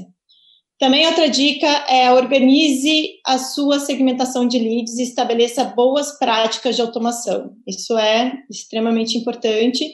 Também 0.78 1.08
outra 1.08 1.30
dica 1.30 1.68
é 1.88 2.12
organize 2.12 3.14
a 3.26 3.38
sua 3.38 3.80
segmentação 3.80 4.46
de 4.46 4.60
leads 4.60 4.98
e 4.98 5.04
estabeleça 5.04 5.64
boas 5.64 6.18
práticas 6.20 6.76
de 6.76 6.82
automação. 6.82 7.54
Isso 7.66 7.98
é 7.98 8.34
extremamente 8.50 9.18
importante. 9.18 9.90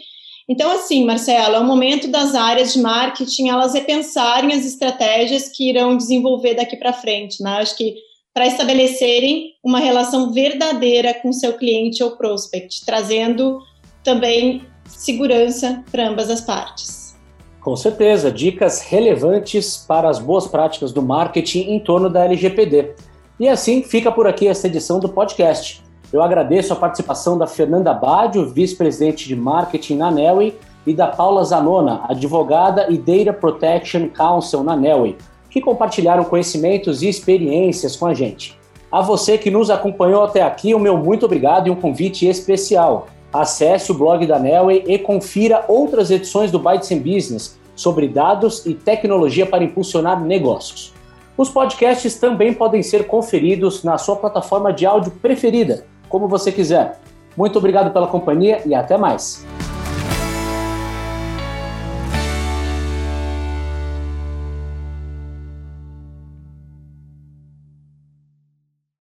Então, 0.51 0.69
assim, 0.69 1.05
Marcelo, 1.05 1.55
é 1.55 1.59
o 1.59 1.63
momento 1.63 2.09
das 2.09 2.35
áreas 2.35 2.73
de 2.73 2.81
marketing 2.81 3.47
elas 3.47 3.73
repensarem 3.73 4.51
as 4.51 4.65
estratégias 4.65 5.47
que 5.47 5.69
irão 5.69 5.95
desenvolver 5.95 6.55
daqui 6.55 6.75
para 6.75 6.91
frente, 6.91 7.41
né? 7.41 7.51
Acho 7.51 7.77
que 7.77 7.95
para 8.33 8.45
estabelecerem 8.45 9.53
uma 9.63 9.79
relação 9.79 10.33
verdadeira 10.33 11.13
com 11.13 11.31
seu 11.31 11.53
cliente 11.53 12.03
ou 12.03 12.17
prospect, 12.17 12.85
trazendo 12.85 13.59
também 14.03 14.61
segurança 14.89 15.85
para 15.89 16.09
ambas 16.09 16.29
as 16.29 16.41
partes. 16.41 17.15
Com 17.61 17.77
certeza, 17.77 18.29
dicas 18.29 18.81
relevantes 18.81 19.77
para 19.77 20.09
as 20.09 20.19
boas 20.19 20.47
práticas 20.49 20.91
do 20.91 21.01
marketing 21.01 21.61
em 21.71 21.79
torno 21.79 22.09
da 22.09 22.25
LGPD. 22.25 22.93
E 23.39 23.47
assim 23.47 23.83
fica 23.83 24.11
por 24.11 24.27
aqui 24.27 24.49
esta 24.49 24.67
edição 24.67 24.99
do 24.99 25.07
podcast. 25.07 25.81
Eu 26.11 26.21
agradeço 26.21 26.73
a 26.73 26.75
participação 26.75 27.37
da 27.37 27.47
Fernanda 27.47 27.93
Badio, 27.93 28.49
vice-presidente 28.49 29.27
de 29.27 29.35
marketing 29.35 29.95
na 29.95 30.11
Nelway, 30.11 30.53
e 30.85 30.93
da 30.93 31.07
Paula 31.07 31.43
Zanona, 31.43 32.01
advogada 32.09 32.87
e 32.89 32.97
Data 32.97 33.31
Protection 33.31 34.09
Counsel 34.09 34.63
na 34.63 34.75
Nelway, 34.75 35.15
que 35.49 35.61
compartilharam 35.61 36.23
conhecimentos 36.23 37.01
e 37.01 37.07
experiências 37.07 37.95
com 37.95 38.07
a 38.07 38.13
gente. 38.13 38.59
A 38.91 39.01
você 39.01 39.37
que 39.37 39.49
nos 39.49 39.69
acompanhou 39.69 40.23
até 40.23 40.41
aqui, 40.41 40.73
o 40.73 40.79
meu 40.79 40.97
muito 40.97 41.25
obrigado 41.25 41.67
e 41.67 41.71
um 41.71 41.75
convite 41.75 42.27
especial. 42.27 43.07
Acesse 43.31 43.91
o 43.91 43.95
blog 43.95 44.25
da 44.25 44.37
Nelway 44.37 44.83
e 44.87 44.97
confira 44.99 45.63
outras 45.67 46.11
edições 46.11 46.51
do 46.51 46.59
Bytes 46.59 46.91
Business 46.97 47.57
sobre 47.73 48.07
dados 48.07 48.65
e 48.65 48.73
tecnologia 48.73 49.45
para 49.45 49.63
impulsionar 49.63 50.21
negócios. 50.21 50.93
Os 51.37 51.49
podcasts 51.49 52.19
também 52.19 52.53
podem 52.53 52.83
ser 52.83 53.07
conferidos 53.07 53.83
na 53.83 53.97
sua 53.97 54.17
plataforma 54.17 54.73
de 54.73 54.85
áudio 54.85 55.11
preferida, 55.21 55.85
como 56.11 56.27
você 56.27 56.51
quiser. 56.51 56.99
Muito 57.35 57.57
obrigado 57.57 57.91
pela 57.91 58.07
companhia 58.07 58.61
e 58.65 58.75
até 58.75 58.97
mais. 58.97 59.45